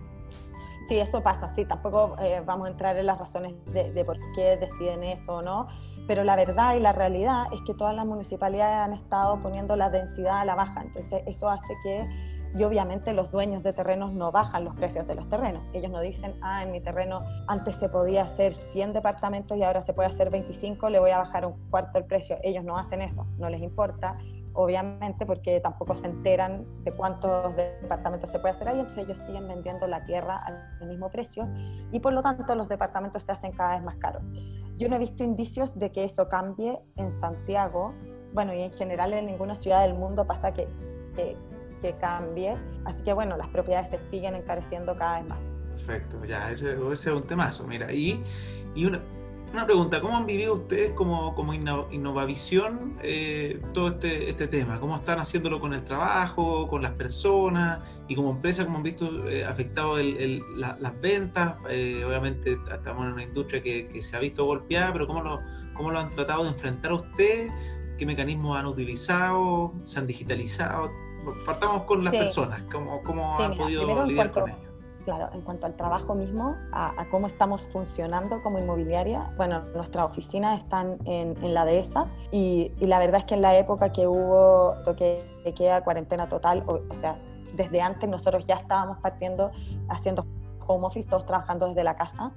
Sí, 0.88 0.98
eso 0.98 1.22
pasa, 1.22 1.54
sí, 1.54 1.66
tampoco 1.66 2.16
eh, 2.22 2.42
vamos 2.46 2.68
a 2.68 2.70
entrar 2.70 2.96
en 2.96 3.04
las 3.04 3.18
razones 3.18 3.52
de, 3.66 3.92
de 3.92 4.04
por 4.06 4.16
qué 4.34 4.56
deciden 4.56 5.04
eso 5.04 5.34
o 5.34 5.42
no, 5.42 5.68
pero 6.08 6.24
la 6.24 6.34
verdad 6.34 6.74
y 6.74 6.80
la 6.80 6.92
realidad 6.92 7.44
es 7.52 7.60
que 7.60 7.74
todas 7.74 7.94
las 7.94 8.06
municipalidades 8.06 8.78
han 8.78 8.94
estado 8.94 9.40
poniendo 9.42 9.76
la 9.76 9.90
densidad 9.90 10.40
a 10.40 10.44
la 10.46 10.54
baja, 10.54 10.80
entonces 10.80 11.22
eso 11.26 11.50
hace 11.50 11.74
que, 11.84 12.08
y 12.54 12.64
obviamente 12.64 13.12
los 13.12 13.30
dueños 13.30 13.62
de 13.62 13.74
terrenos 13.74 14.14
no 14.14 14.32
bajan 14.32 14.64
los 14.64 14.74
precios 14.74 15.06
de 15.06 15.14
los 15.14 15.28
terrenos, 15.28 15.62
ellos 15.74 15.92
no 15.92 16.00
dicen, 16.00 16.34
ah, 16.40 16.62
en 16.62 16.72
mi 16.72 16.80
terreno 16.80 17.18
antes 17.46 17.76
se 17.76 17.90
podía 17.90 18.22
hacer 18.22 18.54
100 18.54 18.94
departamentos 18.94 19.58
y 19.58 19.62
ahora 19.62 19.82
se 19.82 19.92
puede 19.92 20.08
hacer 20.08 20.30
25, 20.30 20.88
le 20.88 20.98
voy 20.98 21.10
a 21.10 21.18
bajar 21.18 21.44
un 21.44 21.52
cuarto 21.68 21.98
el 21.98 22.06
precio, 22.06 22.38
ellos 22.42 22.64
no 22.64 22.78
hacen 22.78 23.02
eso, 23.02 23.26
no 23.36 23.50
les 23.50 23.60
importa, 23.60 24.16
obviamente 24.54 25.26
porque 25.26 25.60
tampoco 25.60 25.94
se 25.94 26.06
enteran 26.06 26.64
de 26.84 26.92
cuántos 26.92 27.54
departamentos 27.54 28.30
se 28.30 28.38
puede 28.38 28.54
hacer 28.54 28.68
ahí, 28.68 28.80
entonces 28.80 29.04
ellos 29.04 29.18
siguen 29.18 29.46
vendiendo 29.46 29.86
la 29.86 30.02
tierra 30.06 30.40
al 30.80 30.88
mismo 30.88 31.10
precio 31.10 31.46
y 31.92 32.00
por 32.00 32.14
lo 32.14 32.22
tanto 32.22 32.54
los 32.54 32.66
departamentos 32.70 33.22
se 33.24 33.32
hacen 33.32 33.52
cada 33.52 33.74
vez 33.74 33.84
más 33.84 33.96
caros. 33.96 34.22
Yo 34.78 34.88
no 34.88 34.94
he 34.94 35.00
visto 35.00 35.24
indicios 35.24 35.76
de 35.76 35.90
que 35.90 36.04
eso 36.04 36.28
cambie 36.28 36.78
en 36.94 37.18
Santiago, 37.18 37.92
bueno, 38.32 38.54
y 38.54 38.60
en 38.60 38.72
general 38.72 39.12
en 39.12 39.26
ninguna 39.26 39.56
ciudad 39.56 39.82
del 39.82 39.94
mundo 39.94 40.24
pasa 40.24 40.52
que, 40.54 40.68
que, 41.16 41.36
cambie. 42.00 42.56
Así 42.84 43.02
que 43.02 43.12
bueno, 43.12 43.36
las 43.36 43.48
propiedades 43.48 43.90
se 43.90 43.98
siguen 44.08 44.36
encareciendo 44.36 44.96
cada 44.96 45.18
vez 45.18 45.28
más. 45.28 45.38
Perfecto, 45.70 46.24
ya, 46.24 46.50
ese, 46.50 46.72
ese 46.92 47.10
es 47.10 47.16
un 47.16 47.24
temazo. 47.24 47.66
Mira, 47.66 47.92
y, 47.92 48.22
y 48.76 48.84
una, 48.84 49.00
una 49.52 49.66
pregunta, 49.66 50.00
¿cómo 50.00 50.16
han 50.16 50.26
vivido 50.26 50.54
ustedes 50.54 50.90
como, 50.92 51.34
como 51.34 51.54
Innovavisión 51.54 52.98
eh, 53.02 53.60
todo 53.72 53.88
este, 53.88 54.30
este 54.30 54.48
tema? 54.48 54.80
¿Cómo 54.80 54.96
están 54.96 55.18
haciéndolo 55.18 55.60
con 55.60 55.74
el 55.74 55.84
trabajo, 55.84 56.66
con 56.66 56.82
las 56.82 56.92
personas 56.92 57.80
y 58.08 58.14
como 58.14 58.30
empresa, 58.30 58.64
cómo 58.64 58.78
han 58.78 58.82
visto 58.82 59.28
eh, 59.28 59.44
afectado 59.44 59.96
las 59.98 61.00
ventas? 61.00 61.54
Eh, 61.70 62.02
obviamente 62.06 62.58
estamos 62.72 63.06
en 63.06 63.12
una 63.12 63.22
industria 63.22 63.62
que, 63.62 64.02
se 64.02 64.16
ha 64.16 64.20
visto 64.20 64.44
golpeada, 64.44 64.92
pero 64.92 65.06
¿cómo 65.06 65.22
lo, 65.22 65.40
¿cómo 65.74 65.90
lo 65.90 65.98
han 65.98 66.10
tratado 66.10 66.44
de 66.44 66.50
enfrentar 66.50 66.92
ustedes? 66.92 67.52
¿Qué 67.96 68.06
mecanismos 68.06 68.58
han 68.58 68.66
utilizado? 68.66 69.72
¿Se 69.84 69.98
han 69.98 70.06
digitalizado? 70.06 70.90
Partamos 71.44 71.82
con 71.82 72.04
las 72.04 72.14
personas, 72.14 72.62
¿cómo, 72.70 73.02
cómo 73.02 73.40
han 73.40 73.56
podido 73.56 74.04
lidiar 74.04 74.30
con 74.30 74.48
ellos? 74.48 74.67
Claro, 75.08 75.30
en 75.32 75.40
cuanto 75.40 75.64
al 75.64 75.74
trabajo 75.74 76.14
mismo, 76.14 76.54
a, 76.70 77.06
cómo 77.10 77.28
estamos 77.28 77.66
funcionando 77.68 78.42
como 78.42 78.58
inmobiliaria, 78.58 79.32
bueno, 79.38 79.62
nuestras 79.74 80.04
oficinas 80.04 80.60
están 80.60 80.98
en, 81.06 81.54
la 81.54 81.64
dehesa 81.64 82.08
y, 82.30 82.72
la 82.78 82.98
verdad 82.98 83.20
es 83.20 83.24
que 83.24 83.34
en 83.34 83.40
la 83.40 83.56
época 83.56 83.90
que 83.90 84.06
hubo 84.06 84.74
toque 84.84 85.24
de 85.44 85.54
queda, 85.54 85.82
cuarentena 85.82 86.28
total, 86.28 86.62
o, 86.66 86.94
sea, 86.96 87.16
desde 87.56 87.80
antes 87.80 88.06
nosotros 88.06 88.44
ya 88.46 88.56
estábamos 88.56 88.98
partiendo 88.98 89.50
haciendo 89.88 90.26
home 90.66 90.86
office, 90.88 91.08
todos 91.08 91.24
trabajando 91.24 91.68
desde 91.68 91.84
la 91.84 91.96
casa. 91.96 92.32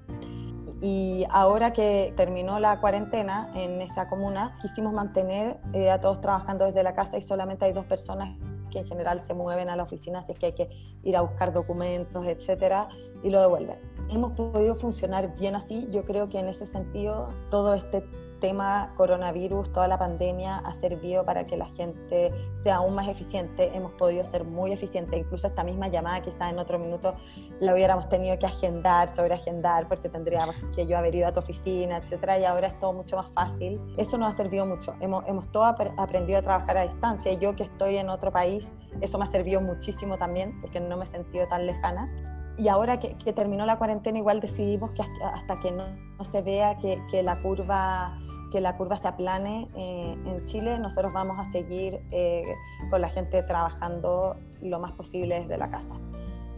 Y 0.79 1.25
ahora 1.29 1.73
que 1.73 2.13
terminó 2.15 2.57
la 2.57 2.79
cuarentena 2.79 3.49
en 3.53 3.81
esa 3.81 4.07
comuna, 4.07 4.57
quisimos 4.61 4.93
mantener 4.93 5.59
eh, 5.73 5.91
a 5.91 5.99
todos 5.99 6.21
trabajando 6.21 6.63
desde 6.63 6.83
la 6.83 6.95
casa 6.95 7.17
y 7.17 7.21
solamente 7.21 7.65
hay 7.65 7.73
dos 7.73 7.85
personas 7.85 8.29
que 8.71 8.79
en 8.79 8.87
general 8.87 9.21
se 9.25 9.33
mueven 9.35 9.69
a 9.69 9.75
la 9.75 9.83
oficina 9.83 10.23
si 10.23 10.31
es 10.31 10.39
que 10.39 10.47
hay 10.47 10.53
que 10.53 10.69
ir 11.03 11.15
a 11.15 11.21
buscar 11.21 11.53
documentos, 11.53 12.25
etcétera, 12.25 12.89
y 13.23 13.29
lo 13.29 13.41
devuelven. 13.41 13.77
Hemos 14.09 14.31
podido 14.33 14.75
funcionar 14.75 15.35
bien 15.37 15.55
así. 15.55 15.87
Yo 15.91 16.03
creo 16.03 16.29
que 16.29 16.39
en 16.39 16.47
ese 16.47 16.65
sentido 16.65 17.29
todo 17.49 17.73
este 17.73 18.03
tema 18.41 18.91
coronavirus, 18.97 19.71
toda 19.71 19.87
la 19.87 19.97
pandemia 19.97 20.57
ha 20.57 20.73
servido 20.73 21.23
para 21.23 21.45
que 21.45 21.55
la 21.55 21.67
gente 21.67 22.31
sea 22.63 22.77
aún 22.77 22.95
más 22.95 23.07
eficiente. 23.07 23.71
Hemos 23.73 23.93
podido 23.93 24.25
ser 24.25 24.43
muy 24.43 24.73
eficientes. 24.73 25.17
Incluso 25.17 25.47
esta 25.47 25.63
misma 25.63 25.87
llamada 25.87 26.21
quizás 26.21 26.51
en 26.51 26.59
otro 26.59 26.77
minuto 26.77 27.13
la 27.61 27.73
hubiéramos 27.73 28.09
tenido 28.09 28.37
que 28.37 28.47
agendar, 28.47 29.07
sobreagendar, 29.07 29.87
porque 29.87 30.09
tendríamos 30.09 30.55
que 30.75 30.85
yo 30.85 30.97
haber 30.97 31.15
ido 31.15 31.27
a 31.27 31.31
tu 31.31 31.39
oficina, 31.39 31.97
etcétera, 31.97 32.39
y 32.39 32.43
ahora 32.43 32.67
es 32.67 32.79
todo 32.81 32.91
mucho 32.91 33.15
más 33.15 33.31
fácil. 33.31 33.79
Eso 33.97 34.17
nos 34.17 34.33
ha 34.33 34.37
servido 34.37 34.65
mucho. 34.65 34.95
Hemos, 34.99 35.25
hemos 35.27 35.49
todo 35.51 35.63
aprendido 35.63 36.39
a 36.39 36.41
trabajar 36.41 36.77
a 36.77 36.83
distancia. 36.83 37.31
Yo 37.33 37.55
que 37.55 37.63
estoy 37.63 37.97
en 37.97 38.09
otro 38.09 38.31
país, 38.31 38.73
eso 38.99 39.17
me 39.17 39.23
ha 39.23 39.27
servido 39.27 39.61
muchísimo 39.61 40.17
también, 40.17 40.59
porque 40.59 40.81
no 40.81 40.97
me 40.97 41.05
he 41.05 41.07
sentido 41.07 41.47
tan 41.47 41.65
lejana 41.65 42.09
y 42.57 42.67
ahora 42.67 42.99
que, 42.99 43.15
que, 43.17 43.33
terminó 43.33 43.65
la 43.65 43.77
cuarentena 43.77 44.17
igual 44.17 44.39
decidimos 44.39 44.91
que 44.91 45.01
hasta 45.01 45.59
que 45.61 45.71
no, 45.71 45.85
no 46.17 46.25
se 46.25 46.41
vea 46.41 46.77
que, 46.77 47.01
que, 47.09 47.23
la 47.23 47.41
curva 47.41 48.19
que 48.51 48.61
la 48.61 48.75
curva 48.77 48.97
se 48.97 49.07
aplane 49.07 49.67
eh, 49.75 50.15
en 50.25 50.45
Chile, 50.45 50.77
nosotros 50.77 51.13
vamos 51.13 51.39
a 51.39 51.49
seguir 51.51 52.01
eh, 52.11 52.43
con 52.89 53.01
la 53.01 53.09
gente 53.09 53.41
trabajando 53.43 54.35
lo 54.61 54.79
más 54.79 54.91
posible 54.91 55.39
desde 55.39 55.57
la 55.57 55.69
casa. 55.69 55.95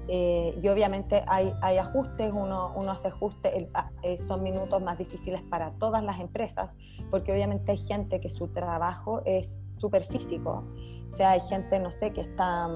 Eh, 0.09 0.59
y 0.61 0.67
obviamente 0.67 1.23
hay, 1.27 1.51
hay 1.61 1.77
ajustes, 1.77 2.33
uno, 2.33 2.73
uno 2.75 2.91
hace 2.91 3.07
ajustes, 3.07 3.67
ah, 3.73 3.89
son 4.27 4.43
minutos 4.43 4.81
más 4.81 4.97
difíciles 4.97 5.41
para 5.43 5.71
todas 5.73 6.03
las 6.03 6.19
empresas, 6.19 6.71
porque 7.09 7.31
obviamente 7.31 7.71
hay 7.71 7.77
gente 7.77 8.19
que 8.19 8.27
su 8.27 8.49
trabajo 8.49 9.21
es 9.25 9.57
súper 9.79 10.03
físico, 10.03 10.65
o 11.11 11.15
sea, 11.15 11.31
hay 11.31 11.41
gente, 11.41 11.79
no 11.79 11.91
sé, 11.91 12.11
que, 12.11 12.21
está, 12.21 12.67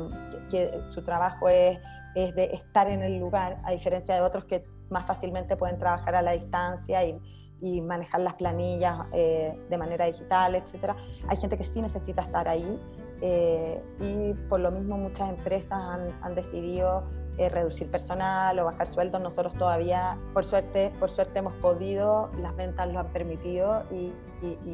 que, 0.50 0.70
que 0.70 0.92
su 0.92 1.02
trabajo 1.02 1.50
es, 1.50 1.80
es 2.16 2.34
de 2.36 2.46
estar 2.46 2.88
en 2.88 3.02
el 3.02 3.18
lugar, 3.20 3.60
a 3.66 3.72
diferencia 3.72 4.16
de 4.16 4.22
otros 4.22 4.46
que 4.46 4.64
más 4.90 5.06
fácilmente 5.06 5.58
pueden 5.58 5.78
trabajar 5.80 6.16
a 6.16 6.22
la 6.22 6.32
distancia 6.32 7.04
y, 7.04 7.20
y 7.62 7.82
manejar 7.82 8.22
las 8.22 8.36
planillas 8.36 9.08
eh, 9.14 9.58
de 9.70 9.78
manera 9.78 10.06
digital, 10.06 10.56
etcétera. 10.56 10.96
Hay 11.28 11.38
gente 11.38 11.58
que 11.58 11.64
sí 11.64 11.82
necesita 11.82 12.22
estar 12.22 12.48
ahí 12.48 12.80
eh, 13.22 13.82
y 14.00 14.34
por 14.48 14.60
lo 14.60 14.72
mismo 14.72 14.98
muchas 14.98 15.30
empresas 15.30 16.00
han, 16.22 16.36
decidido 16.36 17.04
eh, 17.38 17.50
reducir 17.50 17.90
personal 17.90 18.60
o 18.60 18.66
bajar 18.66 18.88
sueldos. 18.88 19.22
Nosotros 19.22 19.56
todavía, 19.56 20.18
por 20.34 20.46
suerte, 20.46 20.92
por 21.00 21.10
suerte 21.10 21.40
hemos 21.40 21.54
podido, 21.56 22.30
las 22.42 22.56
ventas 22.56 22.92
lo 22.92 23.00
han 23.00 23.08
permitido 23.08 23.84
y, 23.92 24.14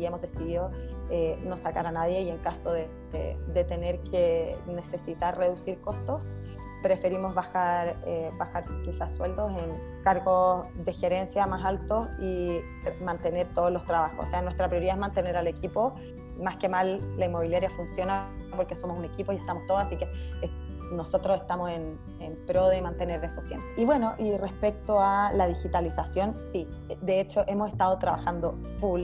hemos 0.04 0.22
decidido 0.22 0.72
no 1.46 1.56
sacar 1.56 1.86
a 1.86 1.92
nadie 1.92 2.24
y 2.24 2.30
en 2.30 2.40
caso 2.40 2.74
de 2.74 3.64
tener 3.68 4.00
que 4.02 4.58
necesitar 4.68 5.38
reducir 5.38 5.80
costos, 5.80 6.24
preferimos 6.84 7.34
bajar, 7.34 7.96
eh, 8.06 8.30
bajar 8.38 8.66
quizás 8.84 9.12
sueldos 9.14 9.52
en 9.52 10.04
cargos 10.04 10.68
de 10.86 10.94
gerencia 10.94 11.48
más 11.48 11.64
altos 11.66 12.08
y 12.20 12.60
mantener 13.02 13.48
todos 13.56 13.72
los 13.72 13.84
trabajos. 13.86 14.28
O 14.28 14.30
sea, 14.30 14.42
nuestra 14.42 14.68
prioridad 14.68 14.96
es 14.96 15.00
mantener 15.00 15.38
al 15.38 15.48
equipo 15.48 15.96
más 16.40 16.58
que 16.58 16.70
mal 16.70 17.00
la 17.18 17.26
inmobiliaria 17.26 17.70
funciona 17.72 18.28
porque 18.56 18.76
somos 18.76 19.00
un 19.00 19.06
equipo 19.06 19.32
y 19.32 19.38
estamos 19.38 19.66
todos, 19.66 19.82
así 19.82 19.98
que 19.98 20.08
nosotros 20.92 21.42
estamos 21.42 21.72
en, 21.72 21.98
en, 22.20 22.36
pro 22.46 22.68
de 22.68 22.82
mantener 22.82 23.24
eso 23.24 23.42
siempre. 23.42 23.68
Y 23.78 23.86
bueno, 23.86 24.14
y 24.20 24.36
respecto 24.38 25.00
a 25.00 25.32
la 25.34 25.48
digitalización, 25.48 26.36
sí, 26.36 26.68
de 27.02 27.20
hecho 27.20 27.44
hemos 27.48 27.72
estado 27.72 27.98
trabajando 27.98 28.60
full, 28.80 29.04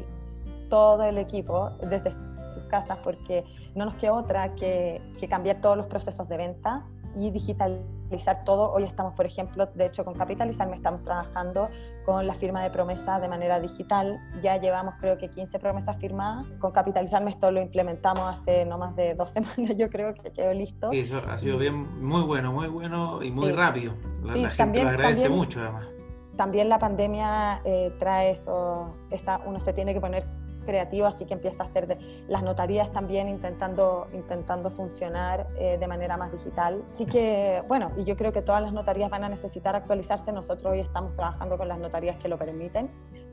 todo 0.69 1.03
el 1.03 1.17
equipo, 1.17 1.71
desde 1.89 2.12
sus 2.12 2.63
casas, 2.69 3.00
porque 3.03 3.43
no 3.74 3.86
nos 3.86 3.95
queda 3.95 4.13
otra 4.13 4.53
que, 4.53 5.01
que 5.19 5.27
cambiar 5.27 5.62
todos 5.62 5.77
los 5.77 5.88
procesos 5.88 6.27
de 6.29 6.38
venta 6.38 6.86
y 7.16 7.32
digitalizar 7.32 8.44
todo. 8.44 8.72
Hoy 8.72 8.84
estamos, 8.84 9.13
por 9.13 9.25
ejemplo, 9.25 9.68
de 9.68 9.86
hecho 9.86 10.04
con 10.04 10.13
Capitalizarme 10.13 10.75
estamos 10.75 11.04
trabajando 11.04 11.70
con 12.06 12.25
la 12.25 12.34
firma 12.34 12.63
de 12.63 12.70
promesas 12.70 13.22
de 13.22 13.28
manera 13.28 13.60
digital. 13.60 14.20
Ya 14.42 14.58
llevamos 14.58 14.96
creo 15.00 15.18
que 15.18 15.30
15 15.30 15.60
promesas 15.60 15.98
firmadas. 15.98 16.46
Con 16.60 16.72
Capitalizarme 16.72 17.32
esto 17.32 17.51
lo 17.51 17.62
implementamos 17.62 18.38
hace 18.38 18.66
no 18.66 18.78
más 18.78 18.96
de 18.96 19.16
dos 19.16 19.30
semanas, 19.34 19.75
yo 19.78 19.89
creo 19.89 20.13
que 20.13 20.32
quedó 20.32 20.54
listo. 20.54 20.92
Y 20.92 21.00
eso 21.00 21.22
ha 21.28 21.38
sido 21.38 21.58
bien, 21.58 22.04
muy 22.04 22.22
bueno, 22.24 22.51
muy 22.51 22.68
bueno 22.68 23.22
y 23.22 23.32
muy 23.32 23.51
rápido. 23.51 23.94
La, 24.24 24.34
gente 24.34 24.58
también, 24.58 24.86
lo 24.86 24.89
agradece 24.92 25.30
mucho 25.30 25.60
además. 25.60 25.88
También 26.36 26.70
la 26.70 26.80
pandemia 26.80 27.62
eh, 27.66 27.94
trae 28.00 28.32
eso, 28.32 28.96
esta, 29.12 29.42
uno 29.46 29.60
se 29.60 29.74
tiene 29.74 29.94
que 29.94 30.00
poner 30.00 30.24
creativo, 30.70 31.08
así 31.08 31.26
que 31.26 31.34
empieza 31.34 31.64
a 31.64 31.66
hacer 31.66 31.88
de, 31.88 31.98
las 32.28 32.44
notarías 32.44 32.92
también 32.92 33.28
intentando, 33.28 34.08
intentando 34.14 34.70
funcionar 34.70 35.48
eh, 35.58 35.78
de 35.80 35.88
manera 35.88 36.16
más 36.16 36.32
digital. 36.32 36.84
Así 36.94 37.06
que, 37.06 37.64
bueno, 37.68 37.90
y 37.98 38.04
yo 38.04 38.16
creo 38.16 38.32
que 38.32 38.44
todas 38.44 38.62
las 38.62 38.72
notarías 38.72 39.10
van 39.10 39.24
a 39.24 39.30
necesitar 39.30 39.76
actualizarse. 39.76 40.32
Nosotros 40.32 40.72
hoy 40.72 40.80
estamos 40.80 41.16
trabajando 41.16 41.58
con 41.58 41.68
las 41.68 41.80
notarías 41.80 42.18
que 42.18 42.28
lo 42.28 42.38
permiten. 42.38 42.90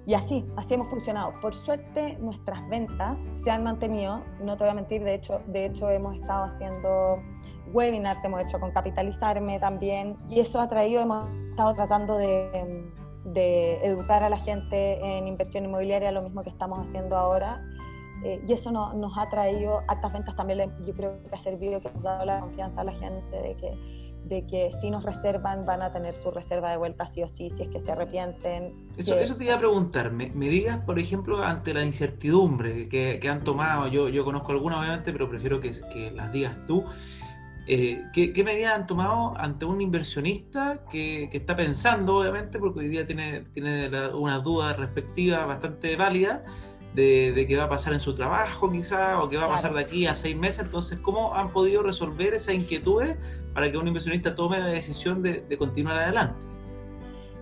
Y 0.07 0.15
así, 0.15 0.47
así 0.57 0.75
hemos 0.75 0.89
funcionado. 0.89 1.33
Por 1.43 1.55
suerte, 1.55 2.17
nuestras 2.21 2.67
ventas 2.69 3.19
se 3.43 3.51
han 3.51 3.65
mantenido, 3.65 4.23
no 4.41 4.57
te 4.57 4.65
voy 4.65 4.71
a 4.71 4.75
mentir, 4.75 5.03
de 5.03 5.15
hecho, 5.15 5.43
de 5.47 5.67
hecho 5.67 5.91
hemos 5.91 6.17
estado 6.17 6.45
haciendo 6.45 7.21
webinars, 7.73 8.25
hemos 8.25 8.41
hecho 8.43 8.61
con 8.61 8.71
Capitalizarme 8.71 9.59
también, 9.59 10.17
y 10.29 10.39
eso 10.39 10.61
ha 10.61 10.69
traído, 10.69 11.03
hemos 11.03 11.29
estado 11.51 11.75
tratando 11.75 12.17
de 12.17 12.89
de 13.27 13.85
educar 13.85 14.23
a 14.23 14.29
la 14.29 14.39
gente 14.39 15.01
en 15.05 15.27
inversión 15.27 15.65
inmobiliaria, 15.65 16.13
lo 16.13 16.23
mismo 16.23 16.43
que 16.43 16.51
estamos 16.51 16.81
haciendo 16.81 17.17
ahora. 17.17 17.63
Eh, 18.25 18.43
y 18.47 18.53
eso 18.53 18.71
nos 18.71 19.19
ha 19.19 19.29
traído 19.29 19.83
altas 19.89 20.13
ventas 20.13 20.35
también, 20.37 20.71
yo 20.87 20.95
creo 20.95 21.23
que 21.23 21.35
ha 21.35 21.39
servido, 21.39 21.81
que 21.81 21.89
ha 21.89 22.01
dado 22.03 22.25
la 22.25 22.41
confianza 22.41 22.81
a 22.81 22.85
la 22.85 22.93
gente 22.93 23.37
de 23.37 23.57
que, 23.57 23.71
de 24.25 24.47
que 24.47 24.71
si 24.81 24.91
nos 24.91 25.05
reservan 25.05 25.67
van 25.67 25.83
a 25.83 25.93
tener 25.93 26.15
su 26.15 26.31
reserva 26.31 26.71
de 26.71 26.79
vuelta 26.79 27.07
sí 27.07 27.23
o 27.23 27.29
sí, 27.29 27.51
si 27.51 27.65
es 27.65 27.69
que 27.69 27.81
se 27.81 27.93
arrepienten. 27.93 28.73
Eso, 28.97 29.19
eso 29.19 29.37
te 29.37 29.45
iba 29.45 29.55
a 29.55 29.59
preguntar, 29.59 30.13
me, 30.13 30.31
digas, 30.31 30.79
por 30.79 30.99
ejemplo, 30.99 31.43
ante 31.45 31.75
la 31.75 31.85
incertidumbre 31.85 32.89
que, 32.89 33.19
que, 33.21 33.29
han 33.29 33.45
tomado, 33.45 33.87
yo, 33.89 34.09
yo 34.09 34.25
conozco 34.25 34.53
alguna 34.53 34.81
obviamente, 34.81 35.13
pero 35.13 35.29
prefiero 35.29 35.61
que, 35.61 35.73
que 35.93 36.11
las 36.13 36.33
digas 36.33 36.57
tú. 36.67 36.85
Eh, 37.69 38.05
¿qué, 38.13 38.33
¿qué, 38.33 38.45
medidas 38.45 38.75
han 38.75 38.87
tomado 38.87 39.35
ante 39.39 39.65
un 39.65 39.81
inversionista 39.81 40.85
que, 40.89 41.29
que, 41.31 41.39
está 41.39 41.57
pensando, 41.57 42.19
obviamente, 42.19 42.61
porque 42.61 42.81
hoy 42.81 42.89
día 42.89 43.07
tiene, 43.07 43.41
tiene 43.55 43.91
una 44.15 44.39
duda 44.39 44.75
respectiva 44.75 45.45
bastante 45.47 45.97
válida 45.97 46.45
de, 46.95 47.33
de, 47.33 47.47
qué 47.47 47.57
va 47.57 47.65
a 47.65 47.69
pasar 47.69 47.93
en 47.93 48.01
su 48.01 48.15
trabajo 48.15 48.71
quizá 48.71 49.21
o 49.21 49.29
qué 49.29 49.37
va 49.37 49.47
a 49.47 49.49
pasar 49.49 49.75
de 49.75 49.81
aquí 49.81 50.07
a 50.07 50.15
seis 50.15 50.37
meses? 50.37 50.65
Entonces, 50.65 51.01
¿cómo 51.01 51.35
han 51.35 51.53
podido 51.53 51.83
resolver 51.83 52.35
esas 52.35 52.55
inquietudes 52.55 53.17
para 53.53 53.71
que 53.71 53.79
un 53.79 53.89
inversionista 53.89 54.37
tome 54.37 54.61
la 54.61 54.69
decisión 54.69 55.23
de, 55.23 55.41
de 55.41 55.59
continuar 55.59 55.99
adelante? 55.99 56.56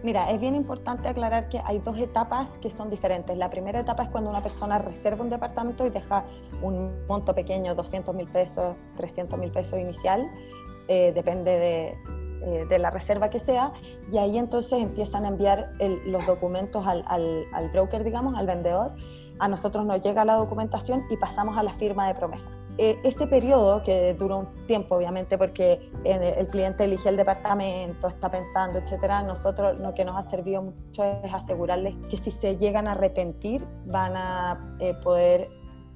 Mira, 0.04 0.30
es 0.30 0.38
bien 0.38 0.54
importante 0.54 1.08
aclarar 1.08 1.48
que 1.48 1.62
hay 1.64 1.78
dos 1.78 1.96
etapas 1.98 2.50
que 2.58 2.68
son 2.68 2.90
diferentes. 2.90 3.34
La 3.38 3.48
primera 3.48 3.80
etapa 3.80 4.02
es 4.02 4.10
cuando 4.10 4.28
una 4.28 4.42
persona 4.42 4.76
reserva 4.76 5.24
un 5.24 5.30
departamento 5.30 5.86
y 5.86 5.88
deja 5.88 6.24
un 6.60 7.06
monto 7.06 7.34
pequeño, 7.34 7.74
200 7.74 8.14
mil 8.14 8.28
pesos, 8.28 8.76
300 8.98 9.38
mil 9.38 9.50
pesos 9.50 9.80
inicial, 9.80 10.30
eh, 10.88 11.12
depende 11.14 11.52
de, 11.52 11.98
eh, 12.42 12.66
de, 12.68 12.78
la 12.78 12.90
reserva 12.90 13.30
que 13.30 13.40
sea, 13.40 13.72
y 14.12 14.18
ahí 14.18 14.36
entonces 14.36 14.78
empiezan 14.78 15.24
a 15.24 15.28
enviar 15.28 15.72
los 16.04 16.26
documentos 16.26 16.86
al, 16.86 17.02
al, 17.06 17.46
al 17.54 17.70
broker, 17.70 18.04
digamos, 18.04 18.36
al 18.36 18.46
vendedor. 18.46 18.92
A 19.38 19.48
nosotros 19.48 19.84
nos 19.84 20.02
llega 20.02 20.24
la 20.24 20.36
documentación 20.36 21.02
y 21.10 21.16
pasamos 21.16 21.56
a 21.56 21.62
la 21.62 21.72
firma 21.74 22.06
de 22.06 22.14
promesa. 22.14 22.48
Eh, 22.76 22.98
este 23.04 23.28
periodo, 23.28 23.84
que 23.84 24.14
dura 24.14 24.34
un 24.34 24.66
tiempo 24.66 24.96
obviamente 24.96 25.38
porque 25.38 25.90
el 26.04 26.46
cliente 26.48 26.84
elige 26.84 27.08
el 27.08 27.16
departamento, 27.16 28.08
está 28.08 28.28
pensando, 28.28 28.80
etcétera, 28.80 29.22
nosotros 29.22 29.78
lo 29.78 29.94
que 29.94 30.04
nos 30.04 30.16
ha 30.16 30.28
servido 30.28 30.62
mucho 30.62 31.04
es 31.04 31.32
asegurarles 31.32 31.94
que 32.10 32.16
si 32.16 32.32
se 32.32 32.56
llegan 32.56 32.88
a 32.88 32.92
arrepentir 32.92 33.64
van 33.86 34.16
a 34.16 34.76
eh, 34.80 34.92
poder 35.04 35.46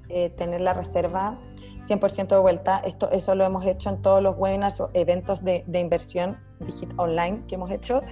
eh, 0.09 0.31
tener 0.31 0.61
la 0.61 0.72
reserva 0.72 1.37
100% 1.88 2.29
de 2.29 2.38
vuelta. 2.38 2.79
Esto, 2.79 3.11
eso 3.11 3.35
lo 3.35 3.44
hemos 3.44 3.66
hecho 3.66 3.90
en 3.90 4.01
todos 4.01 4.22
los 4.22 4.37
webinars 4.38 4.81
o 4.81 4.90
eventos 4.94 5.42
de, 5.42 5.64
de 5.66 5.81
inversión 5.81 6.38
online 6.96 7.42
que 7.48 7.57
hemos 7.57 7.70
hecho. 7.72 8.03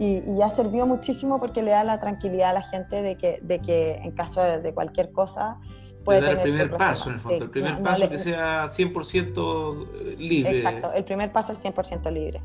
Y, 0.00 0.22
y, 0.26 0.40
ha 0.40 0.48
servido 0.48 0.86
muchísimo 0.86 1.38
porque 1.38 1.62
le 1.62 1.72
da 1.72 1.84
la 1.84 2.00
tranquilidad 2.00 2.50
a 2.50 2.52
la 2.54 2.62
gente 2.62 3.02
de 3.02 3.16
que, 3.18 3.38
de 3.42 3.60
que 3.60 3.96
en 3.96 4.12
caso 4.12 4.42
de, 4.42 4.58
de 4.58 4.72
cualquier 4.72 5.12
cosa 5.12 5.58
puede 6.04 6.22
dar 6.22 6.32
el 6.32 6.40
primer 6.40 6.70
paso, 6.74 7.10
en 7.10 7.16
el 7.16 7.20
fondo, 7.20 7.44
el 7.44 7.50
primer 7.50 7.82
paso 7.82 8.08
que 8.08 8.18
sea 8.18 8.64
100% 8.64 9.88
eh, 9.92 10.16
libre. 10.18 10.58
Exacto, 10.58 10.92
el 10.92 11.04
primer 11.04 11.32
paso 11.32 11.52
es 11.52 11.62
100% 11.62 12.10
libre. 12.10 12.40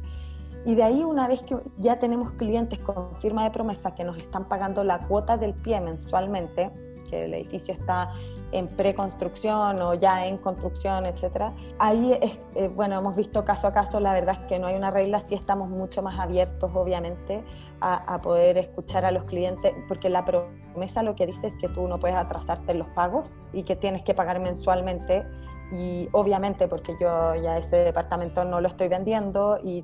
Y 0.65 0.75
de 0.75 0.83
ahí, 0.83 1.03
una 1.03 1.27
vez 1.27 1.41
que 1.43 1.55
ya 1.77 1.99
tenemos 1.99 2.31
clientes 2.33 2.79
con 2.79 3.15
firma 3.21 3.43
de 3.43 3.51
promesa 3.51 3.93
que 3.93 4.03
nos 4.03 4.17
están 4.17 4.47
pagando 4.47 4.83
la 4.83 4.99
cuota 4.99 5.37
del 5.37 5.53
pie 5.53 5.79
mensualmente, 5.79 6.71
que 7.09 7.25
el 7.25 7.33
edificio 7.33 7.73
está 7.73 8.13
en 8.51 8.67
preconstrucción 8.67 9.81
o 9.81 9.93
ya 9.93 10.27
en 10.27 10.37
construcción, 10.37 11.05
etcétera. 11.05 11.51
Ahí, 11.79 12.17
es, 12.21 12.39
eh, 12.55 12.69
bueno, 12.73 12.97
hemos 12.97 13.15
visto 13.15 13.43
caso 13.45 13.67
a 13.67 13.73
caso, 13.73 13.99
la 13.99 14.13
verdad 14.13 14.37
es 14.41 14.47
que 14.47 14.59
no 14.59 14.67
hay 14.67 14.75
una 14.75 14.91
regla, 14.91 15.19
sí 15.19 15.35
estamos 15.35 15.69
mucho 15.69 16.01
más 16.01 16.19
abiertos, 16.19 16.71
obviamente, 16.73 17.43
a, 17.81 18.19
poder 18.19 18.57
escuchar 18.57 19.05
a 19.05 19.11
los 19.11 19.25
clientes, 19.25 19.73
porque 19.87 20.09
la 20.09 20.25
promesa 20.25 21.03
lo 21.03 21.15
que 21.15 21.27
dice 21.27 21.47
es 21.47 21.55
que 21.55 21.67
tú 21.67 21.87
no 21.87 21.99
puedes 21.99 22.17
atrasarte 22.17 22.71
en 22.71 22.79
los 22.79 22.87
pagos 22.89 23.31
y 23.53 23.63
que 23.63 23.75
tienes 23.75 24.01
que 24.03 24.13
pagar 24.13 24.39
mensualmente 24.39 25.23
y 25.71 26.07
obviamente 26.11 26.67
porque 26.67 26.95
yo 26.99 27.35
ya 27.35 27.57
ese 27.57 27.77
departamento 27.77 28.45
no 28.45 28.61
lo 28.61 28.67
estoy 28.67 28.87
vendiendo 28.87 29.59
y 29.63 29.83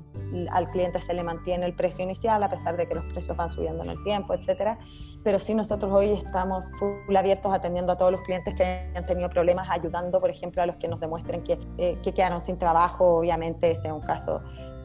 al 0.52 0.68
cliente 0.68 1.00
se 1.00 1.12
le 1.12 1.22
mantiene 1.22 1.66
el 1.66 1.74
precio 1.74 2.04
inicial 2.04 2.42
a 2.42 2.48
pesar 2.48 2.76
de 2.76 2.86
que 2.86 2.94
los 2.94 3.04
precios 3.06 3.36
van 3.36 3.50
subiendo 3.50 3.82
en 3.82 3.90
el 3.90 4.02
tiempo, 4.04 4.34
etcétera. 4.34 4.78
Pero 5.24 5.38
sí 5.38 5.54
nosotros 5.54 5.92
hoy 5.92 6.12
estamos 6.12 6.66
full 6.78 7.16
abiertos 7.16 7.52
atendiendo 7.52 7.92
a 7.92 7.96
todos 7.96 8.12
los 8.12 8.20
clientes 8.22 8.54
que 8.54 8.90
han 8.94 9.06
tenido 9.06 9.28
problemas, 9.30 9.68
ayudando, 9.70 10.20
por 10.20 10.30
ejemplo, 10.30 10.62
a 10.62 10.66
los 10.66 10.76
que 10.76 10.88
nos 10.88 10.98
demuestren 11.00 11.42
que, 11.44 11.58
eh, 11.78 11.96
que 12.02 12.12
quedaron 12.12 12.40
sin 12.40 12.58
trabajo, 12.58 13.18
obviamente 13.18 13.70
ese 13.70 13.88
es 13.88 13.92
un 13.92 14.00
caso 14.00 14.42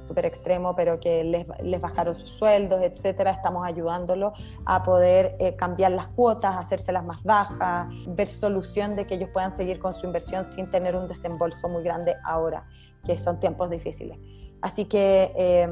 súper 0.07 0.25
extremo, 0.25 0.75
pero 0.75 0.99
que 0.99 1.23
les, 1.23 1.45
les, 1.61 1.81
bajaron 1.81 2.15
sus 2.15 2.29
sueldos, 2.37 2.81
etcétera. 2.81 3.31
Estamos 3.31 3.65
ayudándolos 3.65 4.33
a 4.65 4.81
poder 4.83 5.35
eh, 5.39 5.55
cambiar 5.55 5.91
las 5.91 6.07
cuotas, 6.09 6.55
hacérselas 6.55 7.03
más 7.03 7.21
bajas, 7.23 7.87
ver 8.07 8.27
solución 8.27 8.95
de 8.95 9.05
que 9.05 9.15
ellos 9.15 9.29
puedan 9.33 9.55
seguir 9.55 9.79
con 9.79 9.93
su 9.93 10.05
inversión 10.05 10.45
sin 10.53 10.71
tener 10.71 10.95
un 10.95 11.07
desembolso 11.07 11.67
muy 11.67 11.83
grande 11.83 12.15
ahora, 12.23 12.65
que 13.05 13.17
son 13.17 13.39
tiempos 13.39 13.69
difíciles. 13.69 14.17
Así 14.61 14.85
que 14.85 15.31
eh, 15.35 15.67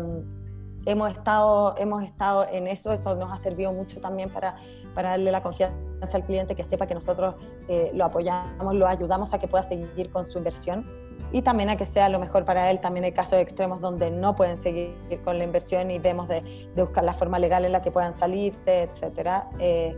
hemos, 0.86 1.12
estado, 1.12 1.76
hemos 1.78 2.04
estado 2.04 2.48
en 2.50 2.68
eso, 2.68 2.92
eso 2.94 3.16
nos 3.16 3.32
ha 3.32 3.42
servido 3.42 3.72
mucho 3.72 4.00
también 4.00 4.30
para, 4.30 4.56
para 4.94 5.12
darle 5.12 5.32
la 5.32 5.42
confianza 5.42 5.76
al 6.14 6.24
cliente, 6.24 6.56
que 6.56 6.64
sepa 6.64 6.88
que 6.88 6.94
nosotros 6.94 7.36
eh, 7.68 7.92
lo 7.94 8.06
apoyamos, 8.06 8.76
lo 8.76 8.88
ayudamos 8.88 9.34
a 9.34 9.40
que 9.40 9.48
pueda 9.48 9.64
seguir 9.64 10.10
con 10.12 10.26
su 10.26 10.38
inversión 10.38 10.86
y 11.32 11.42
también 11.42 11.70
a 11.70 11.76
que 11.76 11.86
sea 11.86 12.10
lo 12.10 12.20
mejor 12.20 12.46
para 12.46 12.70
él. 12.70 12.80
También 12.80 13.04
hay 13.06 13.12
casos 13.12 13.40
extremos 13.40 13.82
donde 13.82 14.12
no 14.12 14.36
pueden 14.36 14.58
seguir 14.58 14.94
con 15.24 15.38
la 15.38 15.44
inversión 15.44 15.92
y 15.92 16.00
vemos 16.00 16.28
de, 16.28 16.42
de 16.76 16.84
buscar 16.84 17.04
la 17.04 17.14
forma 17.14 17.40
legal 17.40 17.66
en 17.66 17.72
la 17.72 17.82
que 17.82 17.92
puedan 17.92 18.14
salirse, 18.14 18.84
etcétera. 18.84 19.50
Eh, 19.60 19.96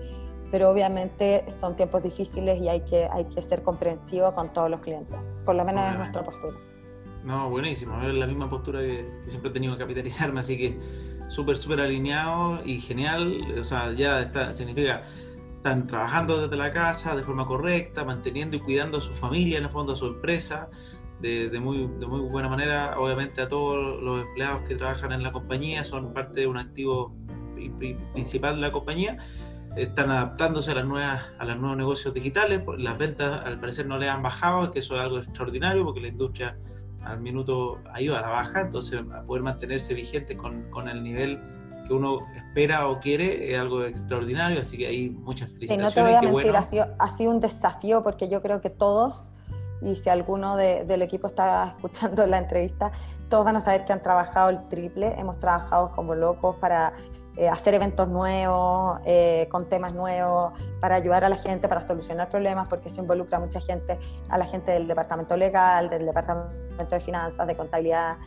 pero 0.52 0.70
obviamente 0.70 1.44
son 1.52 1.76
tiempos 1.76 2.04
difíciles 2.04 2.60
y 2.60 2.70
hay 2.70 2.82
que, 2.82 3.08
hay 3.12 3.26
que 3.26 3.42
ser 3.42 3.64
comprensivo 3.64 4.34
con 4.34 4.50
todos 4.54 4.70
los 4.70 4.80
clientes. 4.80 5.18
Por 5.46 5.56
lo 5.56 5.66
menos 5.66 5.92
es 5.92 5.98
nuestra 5.98 6.24
postura. 6.24 6.56
No, 7.28 7.50
buenísimo. 7.50 8.02
Es 8.02 8.14
la 8.14 8.26
misma 8.26 8.48
postura 8.48 8.80
que, 8.80 9.06
que 9.22 9.30
siempre 9.30 9.52
he 9.52 9.54
tenido 9.54 9.74
que 9.74 9.82
capitalizarme, 9.82 10.40
así 10.40 10.58
que 10.58 10.80
súper, 11.28 11.58
súper 11.58 11.82
alineado 11.82 12.66
y 12.66 12.80
genial. 12.80 13.44
O 13.60 13.64
sea, 13.66 13.92
ya 13.92 14.22
está, 14.22 14.54
significa 14.54 15.02
están 15.58 15.88
trabajando 15.88 16.42
desde 16.42 16.56
la 16.56 16.72
casa 16.72 17.18
de 17.18 17.24
forma 17.24 17.46
correcta, 17.46 18.06
manteniendo 18.06 18.56
y 18.56 18.60
cuidando 18.62 19.00
a 19.00 19.02
su 19.02 19.12
familia, 19.12 19.58
en 19.58 19.66
el 19.66 19.70
fondo 19.70 19.92
a 19.92 19.98
su 19.98 20.06
empresa, 20.06 20.70
de, 21.20 21.50
de, 21.50 21.60
muy, 21.60 21.90
de 22.00 22.08
muy 22.08 22.22
buena 22.22 22.48
manera. 22.48 22.98
Obviamente 22.98 23.42
a 23.42 23.50
todos 23.50 24.02
los 24.02 24.22
empleados 24.22 24.62
que 24.66 24.76
trabajan 24.76 25.12
en 25.12 25.22
la 25.22 25.34
compañía 25.34 25.84
son 25.84 26.14
parte 26.14 26.40
de 26.40 26.48
un 26.48 26.56
activo 26.56 27.14
principal 28.14 28.56
de 28.56 28.62
la 28.62 28.72
compañía. 28.72 29.18
Están 29.76 30.10
adaptándose 30.12 30.72
a, 30.72 30.76
las 30.76 30.86
nuevas, 30.86 31.22
a 31.40 31.44
los 31.44 31.58
nuevos 31.58 31.78
negocios 31.78 32.14
digitales. 32.14 32.62
Las 32.78 32.98
ventas 32.98 33.46
al 33.46 33.60
parecer 33.60 33.86
no 33.86 33.98
le 33.98 34.08
han 34.08 34.24
bajado, 34.24 34.72
que 34.72 34.80
eso 34.80 34.96
es 34.96 35.02
algo 35.02 35.18
extraordinario 35.18 35.84
porque 35.84 36.00
la 36.00 36.08
industria 36.08 36.58
al 37.04 37.20
minuto 37.20 37.80
ha 37.94 38.02
ido 38.02 38.16
a 38.16 38.22
la 38.22 38.30
baja, 38.30 38.62
entonces 38.62 39.02
a 39.14 39.24
poder 39.24 39.44
mantenerse 39.44 39.94
vigente 39.94 40.36
con, 40.36 40.70
con 40.70 40.90
el 40.90 41.04
nivel 41.04 41.40
que 41.88 41.94
uno 41.94 42.20
espera 42.36 42.88
o 42.88 43.00
quiere 43.00 43.54
es 43.54 43.60
algo 43.60 43.84
extraordinario, 43.84 44.60
así 44.60 44.78
que 44.78 44.88
hay 44.88 45.10
muchas 45.10 45.52
felicitaciones. 45.52 45.94
Sí, 45.94 46.00
no 46.00 46.06
te 46.06 46.12
voy 46.12 46.18
a 46.18 46.34
mentir, 46.34 46.56
ha, 46.56 46.64
sido, 46.64 46.86
ha 47.00 47.16
sido 47.16 47.32
un 47.32 47.40
desafío 47.40 48.04
porque 48.04 48.28
yo 48.28 48.42
creo 48.42 48.62
que 48.62 48.70
todos, 48.70 49.26
y 49.82 49.96
si 49.96 50.10
alguno 50.10 50.58
del 50.58 51.02
equipo 51.02 51.28
está 51.28 51.68
escuchando 51.68 52.28
la 52.28 52.40
entrevista, 52.40 52.92
todos 53.30 53.46
van 53.46 53.56
a 53.56 53.62
saber 53.62 53.86
que 53.86 53.94
han 53.94 54.02
trabajado 54.02 54.50
el 54.50 54.68
triple, 54.68 55.18
hemos 55.18 55.40
trabajado 55.40 55.92
como 55.96 56.16
locos 56.16 56.56
para 56.58 56.94
eh, 57.38 57.48
hacer 57.50 57.76
eventos 57.76 58.08
nuevos, 58.08 59.00
eh, 59.06 59.48
con 59.52 59.70
temas 59.70 59.94
nuevos, 59.94 60.54
para 60.80 60.96
ayudar 60.96 61.24
a 61.24 61.30
la 61.30 61.38
gente, 61.38 61.68
para 61.68 61.86
solucionar 61.86 62.30
problemas, 62.30 62.68
porque 62.68 62.90
se 62.90 63.00
involucra 63.00 63.40
mucha 63.40 63.60
gente, 63.60 64.00
a 64.30 64.40
la 64.40 64.46
gente 64.46 64.72
del 64.72 64.88
departamento 64.88 65.38
legal, 65.38 65.88
del 65.90 66.08
departamento 66.08 66.50
de 66.90 67.00
finanzas, 67.00 67.46
de 67.46 67.56
contabilidad, 67.56 68.18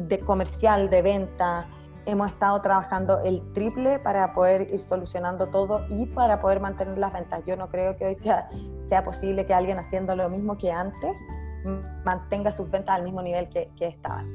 de 0.00 0.18
comercial, 0.18 0.90
de 0.90 1.00
venta. 1.00 1.68
Hemos 2.06 2.32
estado 2.32 2.60
trabajando 2.60 3.20
el 3.20 3.40
triple 3.52 4.00
para 4.00 4.34
poder 4.34 4.62
ir 4.72 4.80
solucionando 4.80 5.46
todo 5.46 5.86
y 5.88 6.06
para 6.06 6.40
poder 6.40 6.58
mantener 6.58 6.98
las 6.98 7.12
ventas. 7.12 7.42
Yo 7.46 7.56
no 7.56 7.68
creo 7.68 7.96
que 7.96 8.06
hoy 8.06 8.16
sea, 8.16 8.48
sea 8.88 9.04
posible 9.04 9.46
que 9.46 9.54
alguien 9.54 9.78
haciendo 9.78 10.16
lo 10.16 10.28
mismo 10.28 10.58
que 10.58 10.72
antes 10.72 11.16
mantenga 12.04 12.50
sus 12.50 12.68
ventas 12.68 12.96
al 12.96 13.04
mismo 13.04 13.22
nivel 13.22 13.48
que, 13.48 13.70
que 13.76 13.86
estaban. 13.86 14.26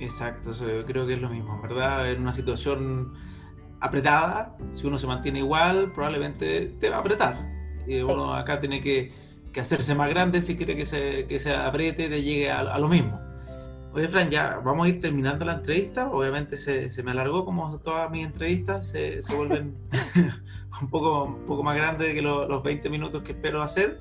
Exacto, 0.00 0.50
eso 0.50 0.68
yo 0.68 0.84
creo 0.84 1.06
que 1.06 1.14
es 1.14 1.20
lo 1.20 1.30
mismo, 1.30 1.58
¿verdad? 1.62 2.10
En 2.10 2.22
una 2.22 2.32
situación 2.32 3.14
apretada, 3.84 4.56
si 4.72 4.86
uno 4.86 4.96
se 4.96 5.06
mantiene 5.06 5.40
igual, 5.40 5.92
probablemente 5.92 6.74
te 6.80 6.88
va 6.88 6.96
a 6.96 7.00
apretar. 7.00 7.36
Y 7.86 8.00
uno 8.00 8.34
acá 8.34 8.58
tiene 8.58 8.80
que, 8.80 9.12
que, 9.52 9.60
hacerse 9.60 9.94
más 9.94 10.08
grande 10.08 10.40
si 10.40 10.56
quiere 10.56 10.74
que 10.74 10.86
se, 10.86 11.26
que 11.26 11.38
se 11.38 11.54
apriete 11.54 12.06
y 12.06 12.08
te 12.08 12.22
llegue 12.22 12.50
a, 12.50 12.78
lo 12.78 12.88
mismo. 12.88 13.20
Oye, 13.92 14.08
Fran, 14.08 14.30
ya 14.30 14.58
vamos 14.64 14.86
a 14.86 14.88
ir 14.88 15.00
terminando 15.02 15.44
la 15.44 15.54
entrevista. 15.54 16.10
Obviamente 16.10 16.56
se, 16.56 16.88
se 16.88 17.02
me 17.02 17.10
alargó 17.10 17.44
como 17.44 17.78
todas 17.80 18.10
mis 18.10 18.24
entrevistas, 18.24 18.88
se, 18.88 19.22
se 19.22 19.36
vuelven 19.36 19.76
un, 20.80 20.88
poco, 20.88 21.24
un 21.24 21.44
poco 21.44 21.62
más 21.62 21.76
grandes 21.76 22.14
que 22.14 22.22
los 22.22 22.62
20 22.62 22.88
minutos 22.88 23.22
que 23.22 23.32
espero 23.32 23.62
hacer. 23.62 24.00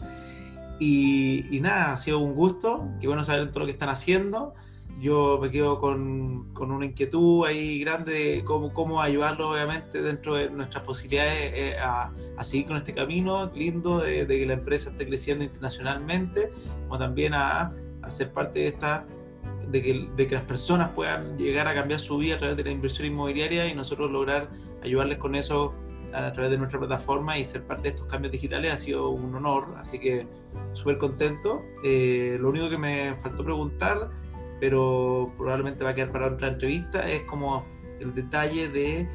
Y, 0.80 1.46
y, 1.56 1.60
nada, 1.60 1.93
ha 1.93 1.98
sido 1.98 2.19
un 2.19 2.34
gusto. 2.36 2.88
Qué 3.02 3.08
bueno 3.08 3.26
saber 3.26 3.50
todo 3.50 3.60
lo 3.60 3.65
que 3.65 3.74
están 3.74 3.89
haciendo 3.89 4.56
yo 4.99 5.39
me 5.41 5.51
quedo 5.51 5.77
con, 5.77 6.53
con, 6.53 6.71
una 6.71 6.86
inquietud 6.86 7.45
ahí 7.45 7.79
grande 7.79 8.13
de 8.13 8.43
cómo, 8.43 8.73
cómo 8.73 9.01
ayudarlo, 9.01 9.51
obviamente, 9.51 10.01
dentro 10.01 10.36
de 10.36 10.49
nuestras 10.49 10.84
posibilidades 10.84 11.51
eh, 11.53 11.77
a, 11.79 12.12
a, 12.38 12.43
seguir 12.43 12.67
con 12.67 12.77
este 12.77 12.93
camino 12.93 13.51
lindo 13.53 13.99
de, 13.99 14.25
que 14.27 14.45
la 14.45 14.53
empresa 14.53 14.91
esté 14.91 15.06
creciendo 15.06 15.43
internacionalmente, 15.43 16.51
como 16.84 16.97
también 16.97 17.34
a, 17.34 17.73
a 18.01 18.12
ser 18.12 18.32
parte 18.32 18.60
de 18.60 18.67
esta, 18.67 19.06
de 19.67 19.82
que, 19.82 20.08
de 20.15 20.27
que, 20.27 20.36
las 20.36 20.43
personas 20.43 20.89
puedan 20.89 21.38
llegar 21.38 21.67
a 21.67 21.73
cambiar 21.73 21.99
su 21.99 22.17
vida 22.17 22.36
a 22.36 22.38
través 22.38 22.56
de 22.56 22.63
la 22.63 22.71
inversión 22.71 23.08
inmobiliaria 23.08 23.67
y 23.67 23.75
nosotros 23.75 24.10
lograr 24.10 24.47
ayudarles 24.84 25.17
con 25.17 25.36
eso 25.36 25.73
a 26.13 26.32
través 26.32 26.51
de 26.51 26.58
nuestra 26.58 26.79
plataforma 26.79 27.38
y 27.38 27.43
ser 27.43 27.63
parte 27.63 27.84
de 27.84 27.89
estos 27.89 28.06
cambios 28.06 28.32
digitales 28.32 28.71
ha 28.71 28.77
sido 28.77 29.10
un 29.10 29.34
honor, 29.34 29.73
así 29.77 29.99
que 29.99 30.27
súper 30.73 30.97
contento. 30.97 31.63
Eh, 31.84 32.38
lo 32.39 32.49
único 32.49 32.69
que 32.69 32.77
me 32.77 33.15
faltó 33.15 33.43
preguntar 33.43 34.10
pero 34.63 35.30
probablemente 35.38 35.84
va 35.84 35.89
a 35.89 35.93
quedar 35.93 36.13
para 36.13 36.28
otra 36.28 36.47
entrevista, 36.47 37.02
es 37.02 37.23
como 37.23 37.65
el 37.99 38.15
detalle 38.15 38.69
de 38.69 39.10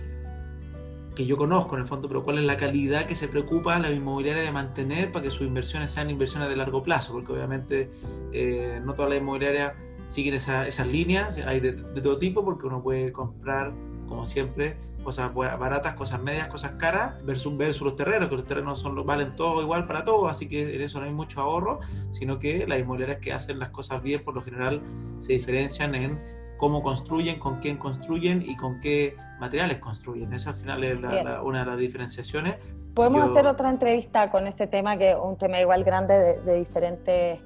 que 1.17 1.25
yo 1.25 1.39
conozco 1.39 1.75
en 1.75 1.81
el 1.81 1.89
fondo, 1.89 2.07
pero 2.07 2.23
cuál 2.23 2.37
es 2.37 2.45
la 2.45 2.59
calidad 2.59 3.07
que 3.07 3.15
se 3.15 3.29
preocupa 3.29 3.79
la 3.79 3.91
inmobiliaria 3.91 4.43
de 4.43 4.53
mantener 4.53 5.11
para 5.11 5.23
que 5.23 5.31
sus 5.31 5.47
inversiones 5.47 5.91
sean 5.91 6.11
inversiones 6.11 6.51
de 6.51 6.57
largo 6.57 6.83
plazo, 6.83 7.15
porque 7.15 7.33
obviamente 7.33 7.89
eh, 8.31 8.83
no 8.85 8.93
todas 8.93 9.09
las 9.09 9.21
inmobiliarias 9.23 9.73
siguen 10.05 10.35
esas 10.35 10.87
líneas, 10.87 11.39
hay 11.39 11.61
de, 11.61 11.73
todo 11.73 12.19
tipo, 12.19 12.45
porque 12.45 12.67
uno 12.67 12.83
puede 12.83 13.11
comprar, 13.11 13.73
como 14.09 14.27
siempre, 14.27 14.77
cosas 15.03 15.33
baratas, 15.35 15.95
cosas 15.95 16.21
medias, 16.21 16.49
cosas 16.49 16.73
caras, 16.73 17.25
versus, 17.25 17.57
versus 17.57 17.83
los 17.83 17.97
terrenos, 17.97 18.29
que 18.29 18.37
los 18.37 18.47
terrenos 18.47 18.79
son, 18.81 18.95
valen 19.07 19.37
todo 19.37 19.63
igual 19.63 19.87
para 19.87 20.05
todos, 20.05 20.31
así 20.31 20.49
que 20.49 20.75
en 20.75 20.83
eso 20.83 21.01
no 21.01 21.07
hay 21.07 21.13
mucho 21.13 21.41
ahorro, 21.41 21.81
sino 22.11 22.39
que 22.39 22.67
las 22.67 22.79
inmobiliarias 22.79 23.21
que 23.21 23.33
hacen 23.33 23.59
las 23.59 23.71
cosas 23.71 24.03
bien, 24.03 24.25
por 24.25 24.35
lo 24.35 24.43
general, 24.43 24.83
se 25.19 25.35
diferencian 25.35 25.95
en 25.95 26.21
cómo 26.59 26.83
construyen, 26.83 27.39
con 27.39 27.61
quién 27.61 27.77
construyen 27.77 28.43
y 28.43 28.57
con 28.57 28.81
qué 28.81 29.17
materiales 29.39 29.79
construyen. 29.79 30.33
Esa 30.33 30.51
al 30.51 30.57
final 30.57 30.85
es 30.85 30.99
una 31.43 31.61
de 31.61 31.67
las 31.67 31.79
diferenciaciones. 31.79 32.57
Podemos 32.95 33.31
hacer 33.31 33.47
otra 33.47 33.71
entrevista 33.71 34.31
con 34.31 34.47
ese 34.49 34.67
tema, 34.67 34.99
que 34.99 35.13
es 35.13 35.17
un 35.23 35.39
tema 35.39 35.61
igual 35.61 35.85
grande 35.85 36.19
de, 36.19 36.41
de 36.43 36.59
diferentes 36.59 37.41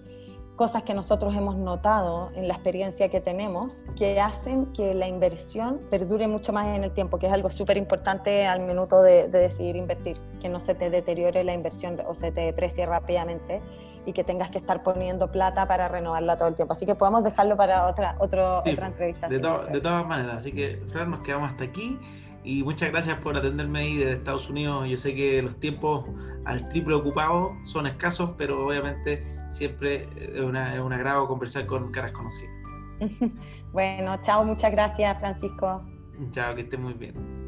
cosas 0.57 0.83
que 0.83 0.95
nosotros 0.95 1.35
hemos 1.35 1.57
notado 1.57 2.31
en 2.35 2.47
la 2.47 2.55
experiencia 2.55 3.09
que 3.09 3.21
tenemos 3.21 3.85
que 3.97 4.21
hacen 4.21 4.67
que 4.67 4.95
la 4.95 5.09
inversión 5.09 5.81
perdure 5.91 6.29
mucho 6.29 6.53
más 6.53 6.67
en 6.67 6.85
el 6.85 6.91
tiempo, 6.93 7.19
que 7.19 7.27
es 7.27 7.33
algo 7.33 7.51
súper 7.51 7.77
importante 7.77 8.47
al 8.47 8.61
minuto 8.61 9.03
de, 9.03 9.29
decidir 9.29 9.77
invertir, 9.77 10.19
que 10.41 10.49
no 10.49 10.61
se 10.61 10.75
te 10.75 10.91
deteriore 10.91 11.43
la 11.45 11.55
inversión 11.55 11.99
o 12.07 12.15
se 12.15 12.33
te 12.33 12.43
deprecie 12.43 12.87
rápidamente 12.87 13.63
y 14.05 14.13
que 14.13 14.25
tengas 14.25 14.51
que 14.51 14.59
estar 14.59 14.83
poniendo 14.83 15.31
plata 15.31 15.67
para 15.67 15.89
renovarla 15.89 16.37
todo 16.37 16.49
el 16.49 16.55
tiempo. 16.55 16.75
Así 16.75 16.85
que 16.85 16.95
podemos 16.95 17.23
dejarlo 17.25 17.57
para 17.57 17.87
otra, 17.87 18.17
otra 18.19 18.63
entrevista. 18.65 19.29
De, 19.29 19.39
de 19.39 19.81
todas 19.81 20.07
maneras, 20.07 20.39
así 20.39 20.53
que 20.53 20.83
Fran, 20.93 21.11
nos 21.11 21.21
quedamos 21.21 21.51
hasta 21.51 21.65
aquí. 21.65 21.99
Y 22.45 22.63
muchas 22.63 22.91
gracias 22.91 23.19
por 23.19 23.37
atenderme 23.37 23.81
ahí 23.81 23.97
desde 23.97 24.13
Estados 24.13 24.51
Unidos. 24.51 24.89
Yo 24.89 24.99
sé 24.99 25.15
que 25.15 25.41
los 25.43 25.59
tiempos 25.61 26.07
al 26.45 26.69
triple 26.71 26.95
ocupado 26.95 27.57
son 27.65 27.87
escasos, 27.87 28.31
pero 28.37 28.67
obviamente 28.67 29.23
siempre 29.51 30.09
es, 30.17 30.41
una, 30.41 30.75
es 30.75 30.81
un 30.81 30.93
agrado 30.93 31.29
conversar 31.29 31.67
con 31.67 31.93
caras 31.93 32.13
conocidas. 32.13 32.53
bueno, 33.73 34.21
chao, 34.23 34.45
muchas 34.45 34.73
gracias 34.73 35.19
Francisco. 35.19 35.83
Chao, 36.31 36.55
que 36.55 36.63
esté 36.63 36.77
muy 36.77 36.95
bien. 36.95 37.42